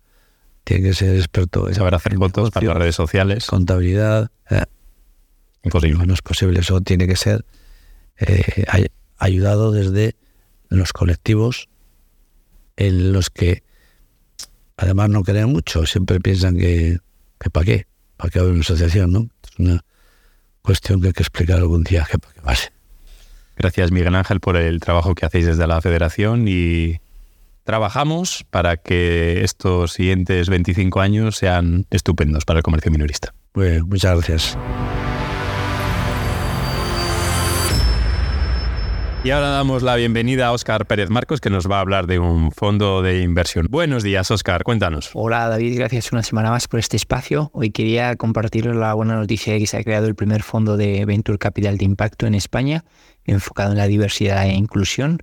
tiene 0.64 0.88
que 0.88 0.94
ser 0.94 1.16
experto 1.16 1.68
en 1.68 1.74
saber 1.74 1.94
hacer 1.94 2.16
fotos 2.16 2.50
para 2.50 2.66
las 2.66 2.76
redes 2.76 2.96
sociales, 2.96 3.46
contabilidad, 3.46 4.30
eh, 4.50 4.64
no 6.06 6.14
es 6.14 6.22
posible, 6.22 6.60
eso 6.60 6.80
tiene 6.80 7.06
que 7.06 7.16
ser 7.16 7.44
eh, 8.18 8.64
ayudado 9.18 9.72
desde 9.72 10.16
los 10.68 10.92
colectivos 10.92 11.68
en 12.76 13.12
los 13.12 13.30
que 13.30 13.62
además 14.76 15.10
no 15.10 15.22
creen 15.22 15.48
mucho, 15.48 15.86
siempre 15.86 16.20
piensan 16.20 16.56
que, 16.56 16.98
que 17.40 17.50
para 17.50 17.64
qué, 17.64 17.86
para 18.16 18.30
qué 18.30 18.38
haber 18.38 18.52
una 18.52 18.60
asociación, 18.60 19.12
¿no? 19.12 19.28
Es 19.42 19.58
una 19.58 19.84
cuestión 20.62 21.00
que 21.00 21.08
hay 21.08 21.12
que 21.12 21.22
explicar 21.22 21.58
algún 21.58 21.84
día 21.84 22.06
que, 22.10 22.18
que 22.18 22.40
pase. 22.42 22.70
Gracias 23.56 23.90
Miguel 23.90 24.14
Ángel 24.14 24.40
por 24.40 24.56
el 24.56 24.80
trabajo 24.80 25.14
que 25.14 25.24
hacéis 25.24 25.46
desde 25.46 25.66
la 25.66 25.80
federación 25.80 26.46
y 26.46 27.00
trabajamos 27.64 28.44
para 28.50 28.76
que 28.76 29.42
estos 29.42 29.92
siguientes 29.92 30.48
25 30.48 31.00
años 31.00 31.36
sean 31.36 31.86
estupendos 31.90 32.44
para 32.44 32.58
el 32.58 32.62
comercio 32.62 32.92
minorista. 32.92 33.34
Pues 33.52 33.82
muchas 33.82 34.14
gracias. 34.14 34.58
Y 39.26 39.32
ahora 39.32 39.48
damos 39.48 39.82
la 39.82 39.96
bienvenida 39.96 40.46
a 40.46 40.52
Óscar 40.52 40.86
Pérez 40.86 41.10
Marcos, 41.10 41.40
que 41.40 41.50
nos 41.50 41.68
va 41.68 41.78
a 41.78 41.80
hablar 41.80 42.06
de 42.06 42.20
un 42.20 42.52
fondo 42.52 43.02
de 43.02 43.22
inversión. 43.22 43.66
Buenos 43.68 44.04
días, 44.04 44.30
Óscar, 44.30 44.62
cuéntanos. 44.62 45.10
Hola, 45.14 45.48
David, 45.48 45.78
gracias 45.78 46.12
una 46.12 46.22
semana 46.22 46.50
más 46.50 46.68
por 46.68 46.78
este 46.78 46.96
espacio. 46.96 47.50
Hoy 47.52 47.72
quería 47.72 48.14
compartir 48.14 48.66
la 48.66 48.94
buena 48.94 49.16
noticia 49.16 49.54
de 49.54 49.58
que 49.58 49.66
se 49.66 49.78
ha 49.78 49.82
creado 49.82 50.06
el 50.06 50.14
primer 50.14 50.44
fondo 50.44 50.76
de 50.76 51.04
Venture 51.06 51.38
Capital 51.38 51.76
de 51.76 51.84
impacto 51.84 52.28
en 52.28 52.36
España, 52.36 52.84
enfocado 53.24 53.72
en 53.72 53.78
la 53.78 53.88
diversidad 53.88 54.46
e 54.46 54.54
inclusión. 54.54 55.18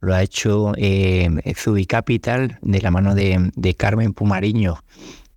Lo 0.00 0.14
ha 0.14 0.22
hecho 0.22 0.74
eh, 0.76 1.30
Zubi 1.56 1.86
Capital 1.86 2.58
de 2.60 2.82
la 2.82 2.90
mano 2.90 3.14
de, 3.14 3.74
Carmen 3.78 4.12
Pumariño 4.12 4.84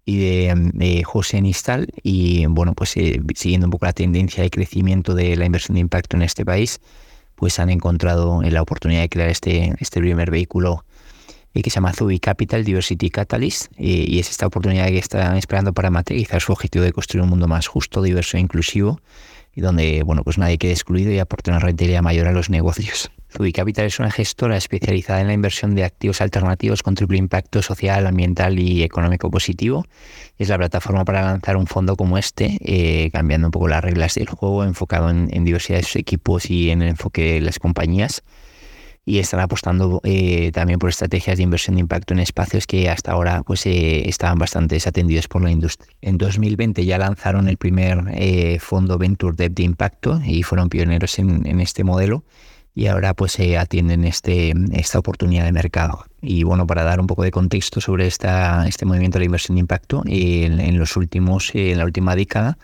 y 0.04 0.18
de, 0.18 1.04
José 1.06 1.40
Nistal. 1.40 1.88
Y 2.04 2.48
bueno, 2.48 2.74
pues 2.74 2.98
eh, 2.98 3.22
siguiendo 3.34 3.68
un 3.68 3.72
poco 3.72 3.86
la 3.86 3.94
tendencia 3.94 4.44
de 4.44 4.50
crecimiento 4.50 5.16
de 5.16 5.38
la 5.38 5.46
inversión 5.46 5.76
de 5.76 5.80
impacto 5.80 6.18
en 6.18 6.24
este 6.24 6.44
país 6.44 6.82
pues 7.40 7.58
han 7.58 7.70
encontrado 7.70 8.42
la 8.44 8.62
oportunidad 8.62 9.02
de 9.02 9.10
crear 9.10 9.30
este, 9.30 9.74
este 9.80 10.02
primer 10.02 10.30
vehículo 10.30 10.84
eh, 11.54 11.62
que 11.62 11.70
se 11.70 11.76
llama 11.76 11.94
Zubi 11.94 12.20
Capital 12.20 12.66
Diversity 12.66 13.10
Catalyst 13.10 13.72
eh, 13.78 14.06
y 14.08 14.20
es 14.20 14.30
esta 14.30 14.46
oportunidad 14.46 14.88
que 14.88 14.98
están 14.98 15.38
esperando 15.38 15.72
para 15.72 15.90
materializar 15.90 16.42
su 16.42 16.52
objetivo 16.52 16.84
de 16.84 16.92
construir 16.92 17.24
un 17.24 17.30
mundo 17.30 17.48
más 17.48 17.68
justo, 17.68 18.02
diverso 18.02 18.36
e 18.36 18.42
inclusivo 18.42 19.00
y 19.56 19.62
donde 19.62 20.04
bueno 20.04 20.24
pues 20.26 20.38
nadie 20.38 20.58
quede 20.58 20.74
excluido 20.74 21.14
y 21.14 21.20
aporte 21.20 21.50
una 21.50 21.60
rentabilidad 21.60 22.02
mayor 22.02 22.28
a 22.28 22.34
los 22.34 22.50
negocios. 22.50 23.10
Capital 23.54 23.86
es 23.86 24.00
una 24.00 24.12
gestora 24.12 24.58
especializada 24.58 25.22
en 25.22 25.28
la 25.28 25.34
inversión 25.34 25.76
de 25.76 25.84
activos 25.84 26.20
alternativos 26.20 26.84
con 26.84 26.96
triple 26.96 27.18
impacto 27.18 27.62
social, 27.62 28.08
ambiental 28.08 28.60
y 28.60 28.84
económico 28.84 29.30
positivo. 29.30 29.86
Es 30.38 30.50
la 30.50 30.58
plataforma 30.58 31.06
para 31.06 31.22
lanzar 31.22 31.56
un 31.56 31.68
fondo 31.68 31.96
como 31.96 32.18
este, 32.18 32.58
eh, 32.62 33.10
cambiando 33.12 33.48
un 33.48 33.52
poco 33.52 33.68
las 33.68 33.84
reglas 33.84 34.16
del 34.16 34.28
juego, 34.28 34.64
enfocado 34.64 35.10
en, 35.10 35.44
diversidad 35.46 35.78
de 35.78 35.84
sus 35.84 35.98
equipos 35.98 36.50
y 36.50 36.72
en 36.72 36.82
el 36.82 36.90
enfoque 36.90 37.36
de 37.36 37.42
las 37.42 37.60
compañías. 37.60 38.24
Y 39.06 39.20
están 39.20 39.40
apostando 39.40 40.02
eh, 40.04 40.52
también 40.52 40.78
por 40.78 40.90
estrategias 40.90 41.38
de 41.38 41.44
inversión 41.44 41.76
de 41.76 41.82
impacto 41.82 42.14
en 42.14 42.20
espacios 42.20 42.68
que 42.68 42.90
hasta 42.90 43.12
ahora 43.12 43.44
pues, 43.44 43.66
eh, 43.66 44.08
estaban 44.10 44.38
bastante 44.38 44.76
desatendidos 44.76 45.28
por 45.28 45.42
la 45.42 45.50
industria. 45.50 45.96
En 46.02 46.18
2020 46.18 46.84
ya 46.86 46.98
lanzaron 46.98 47.48
el 47.48 47.58
primer 47.58 48.60
fondo 48.60 48.98
Venture 48.98 49.36
Debt 49.36 49.54
de 49.54 49.64
impacto 49.64 50.20
y 50.24 50.44
fueron 50.44 50.70
pioneros 50.70 51.18
en, 51.20 51.48
en 51.48 51.60
este 51.62 51.84
modelo 51.84 52.24
y 52.80 52.88
ahora 52.88 53.14
pues 53.14 53.34
se 53.34 53.58
atienden 53.58 54.06
este, 54.06 54.54
esta 54.72 55.00
oportunidad 55.00 55.44
de 55.44 55.52
mercado. 55.52 56.06
Y 56.22 56.44
bueno, 56.44 56.66
para 56.66 56.84
dar 56.84 57.02
un 57.02 57.08
poco 57.08 57.24
de 57.24 57.32
contexto 57.32 57.82
sobre 57.82 58.08
esta, 58.08 58.66
este 58.70 58.86
movimiento 58.86 59.18
de 59.18 59.24
la 59.24 59.26
inversión 59.26 59.56
de 59.58 59.60
impacto, 59.60 60.02
en, 60.06 60.80
los 60.80 60.96
últimos, 60.96 61.52
en 61.56 61.78
la 61.78 61.84
última 61.84 62.16
década, 62.16 62.58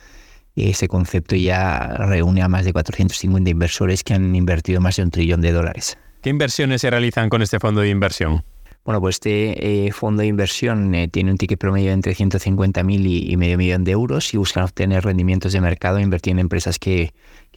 ese 0.56 0.88
concepto 0.88 1.36
ya 1.36 1.98
reúne 1.98 2.42
a 2.44 2.48
más 2.48 2.64
de 2.64 2.72
450 2.72 3.50
inversores 3.50 4.06
que 4.06 4.14
han 4.14 4.34
invertido 4.34 4.80
más 4.80 4.96
de 4.96 5.04
un 5.04 5.12
trillón 5.12 5.42
de 5.42 5.52
dólares. 5.52 5.98
¿Qué 6.22 6.30
inversiones 6.30 6.80
se 6.80 6.90
realizan 6.90 7.28
con 7.28 7.42
este 7.42 7.60
fondo 7.60 7.82
de 7.82 7.90
inversión? 7.90 8.46
Bueno, 8.86 9.02
pues 9.02 9.16
este 9.16 9.88
eh, 9.88 9.92
fondo 9.92 10.22
de 10.22 10.28
inversión 10.28 10.96
eh, 10.96 11.10
tiene 11.10 11.32
un 11.32 11.38
ticket 11.38 11.60
promedio 11.60 11.92
entre 11.92 12.14
150.000 12.14 13.06
y, 13.06 13.34
y 13.34 13.36
medio 13.36 13.58
millón 13.58 13.84
de 13.84 13.92
euros 13.92 14.34
y 14.34 14.38
buscan 14.38 14.64
obtener 14.64 15.04
rendimientos 15.04 15.52
de 15.52 15.60
mercado 15.60 15.98
e 15.98 16.04
invertir 16.04 16.32
en 16.32 16.40
empresas 16.40 16.80
que, 16.80 17.12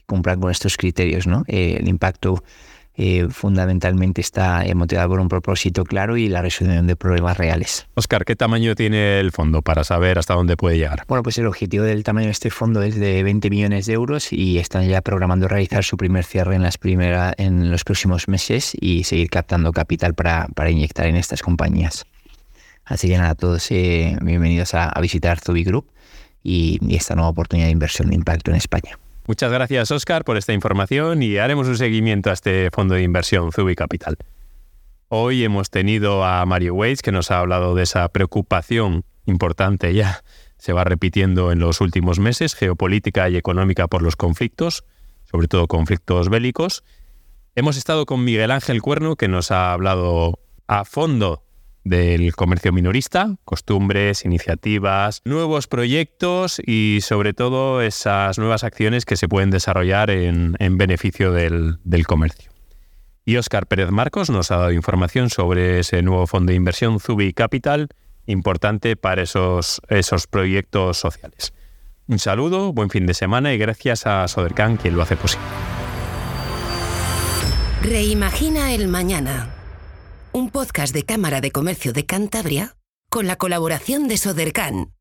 cumplan 0.08 0.40
con 0.40 0.50
estos 0.50 0.76
criterios. 0.76 1.26
¿no? 1.26 1.44
Eh, 1.46 1.76
el 1.78 1.86
impacto 1.86 2.42
eh, 2.96 3.28
fundamentalmente 3.30 4.20
está 4.20 4.64
motivado 4.74 5.10
por 5.10 5.20
un 5.20 5.28
propósito 5.28 5.84
claro 5.84 6.16
y 6.16 6.28
la 6.28 6.42
resolución 6.42 6.88
de 6.88 6.96
problemas 6.96 7.36
reales. 7.36 7.86
Oscar, 7.94 8.24
¿qué 8.24 8.34
tamaño 8.34 8.74
tiene 8.74 9.20
el 9.20 9.30
fondo 9.30 9.62
para 9.62 9.84
saber 9.84 10.18
hasta 10.18 10.34
dónde 10.34 10.56
puede 10.56 10.78
llegar? 10.78 11.04
Bueno, 11.06 11.22
pues 11.22 11.38
el 11.38 11.46
objetivo 11.46 11.84
del 11.84 12.02
tamaño 12.02 12.26
de 12.26 12.32
este 12.32 12.50
fondo 12.50 12.82
es 12.82 12.96
de 12.96 13.22
20 13.22 13.50
millones 13.50 13.86
de 13.86 13.92
euros 13.92 14.32
y 14.32 14.58
están 14.58 14.88
ya 14.88 15.00
programando 15.00 15.46
realizar 15.46 15.84
su 15.84 15.96
primer 15.96 16.24
cierre 16.24 16.56
en, 16.56 16.62
las 16.62 16.76
primera, 16.76 17.32
en 17.38 17.70
los 17.70 17.84
próximos 17.84 18.26
meses 18.26 18.76
y 18.80 19.04
seguir 19.04 19.30
captando 19.30 19.70
capital 19.72 20.14
para, 20.14 20.48
para 20.56 20.70
inyectar 20.70 21.06
en 21.06 21.14
estas 21.14 21.40
compañías. 21.40 22.04
Así 22.88 23.06
que 23.06 23.18
nada, 23.18 23.34
todos 23.34 23.70
eh, 23.70 24.16
bienvenidos 24.22 24.72
a, 24.72 24.98
visitar 25.00 25.38
Zubi 25.38 25.62
Group 25.62 25.90
y 26.42 26.80
esta 26.96 27.14
nueva 27.14 27.28
oportunidad 27.28 27.66
de 27.66 27.72
inversión 27.72 28.08
de 28.08 28.14
impacto 28.14 28.50
en 28.50 28.56
España. 28.56 28.98
Muchas 29.28 29.52
gracias, 29.52 29.90
Oscar, 29.90 30.24
por 30.24 30.38
esta 30.38 30.54
información 30.54 31.22
y 31.22 31.36
haremos 31.36 31.68
un 31.68 31.76
seguimiento 31.76 32.30
a 32.30 32.32
este 32.32 32.70
fondo 32.70 32.94
de 32.94 33.02
inversión 33.02 33.52
Zubi 33.52 33.74
Capital. 33.74 34.16
Hoy 35.08 35.44
hemos 35.44 35.68
tenido 35.68 36.24
a 36.24 36.46
Mario 36.46 36.72
Weiss, 36.72 37.02
que 37.02 37.12
nos 37.12 37.30
ha 37.30 37.40
hablado 37.40 37.74
de 37.74 37.82
esa 37.82 38.08
preocupación 38.08 39.04
importante 39.26 39.92
ya, 39.92 40.24
se 40.56 40.72
va 40.72 40.84
repitiendo 40.84 41.52
en 41.52 41.58
los 41.58 41.82
últimos 41.82 42.18
meses, 42.18 42.54
geopolítica 42.54 43.28
y 43.28 43.36
económica 43.36 43.86
por 43.86 44.00
los 44.00 44.16
conflictos, 44.16 44.84
sobre 45.30 45.46
todo 45.46 45.66
conflictos 45.66 46.30
bélicos. 46.30 46.82
Hemos 47.54 47.76
estado 47.76 48.06
con 48.06 48.24
Miguel 48.24 48.50
Ángel 48.50 48.80
Cuerno, 48.80 49.16
que 49.16 49.28
nos 49.28 49.50
ha 49.50 49.74
hablado 49.74 50.38
a 50.68 50.86
fondo 50.86 51.42
del 51.88 52.34
comercio 52.34 52.72
minorista, 52.72 53.36
costumbres, 53.44 54.24
iniciativas, 54.24 55.22
nuevos 55.24 55.66
proyectos 55.66 56.60
y 56.64 57.00
sobre 57.02 57.32
todo 57.32 57.82
esas 57.82 58.38
nuevas 58.38 58.64
acciones 58.64 59.04
que 59.04 59.16
se 59.16 59.28
pueden 59.28 59.50
desarrollar 59.50 60.10
en, 60.10 60.56
beneficio 60.78 61.32
del, 61.32 61.78
comercio. 62.06 62.50
Y 63.24 63.36
Óscar 63.36 63.66
Pérez 63.66 63.90
Marcos 63.90 64.30
nos 64.30 64.50
ha 64.50 64.56
dado 64.56 64.72
información 64.72 65.30
sobre 65.30 65.80
ese 65.80 66.02
nuevo 66.02 66.26
fondo 66.26 66.50
de 66.50 66.56
inversión 66.56 67.00
Zubi 67.00 67.32
Capital, 67.32 67.88
importante 68.26 68.96
para 68.96 69.22
esos, 69.22 69.80
esos 69.88 70.26
proyectos 70.26 70.98
sociales. 70.98 71.52
Un 72.06 72.18
saludo, 72.18 72.72
buen 72.72 72.88
fin 72.90 73.06
de 73.06 73.14
semana 73.14 73.52
y 73.52 73.58
gracias 73.58 74.06
a 74.06 74.26
Sodercan 74.28 74.76
quien 74.76 74.96
lo 74.96 75.02
hace 75.02 75.16
posible. 75.16 75.44
Reimagina 77.82 78.72
el 78.72 78.88
mañana 78.88 79.57
un 80.32 80.50
podcast 80.50 80.94
de 80.94 81.04
Cámara 81.04 81.40
de 81.40 81.50
Comercio 81.50 81.92
de 81.92 82.06
Cantabria 82.06 82.76
con 83.10 83.26
la 83.26 83.36
colaboración 83.36 84.08
de 84.08 84.18
Sodercan. 84.18 84.97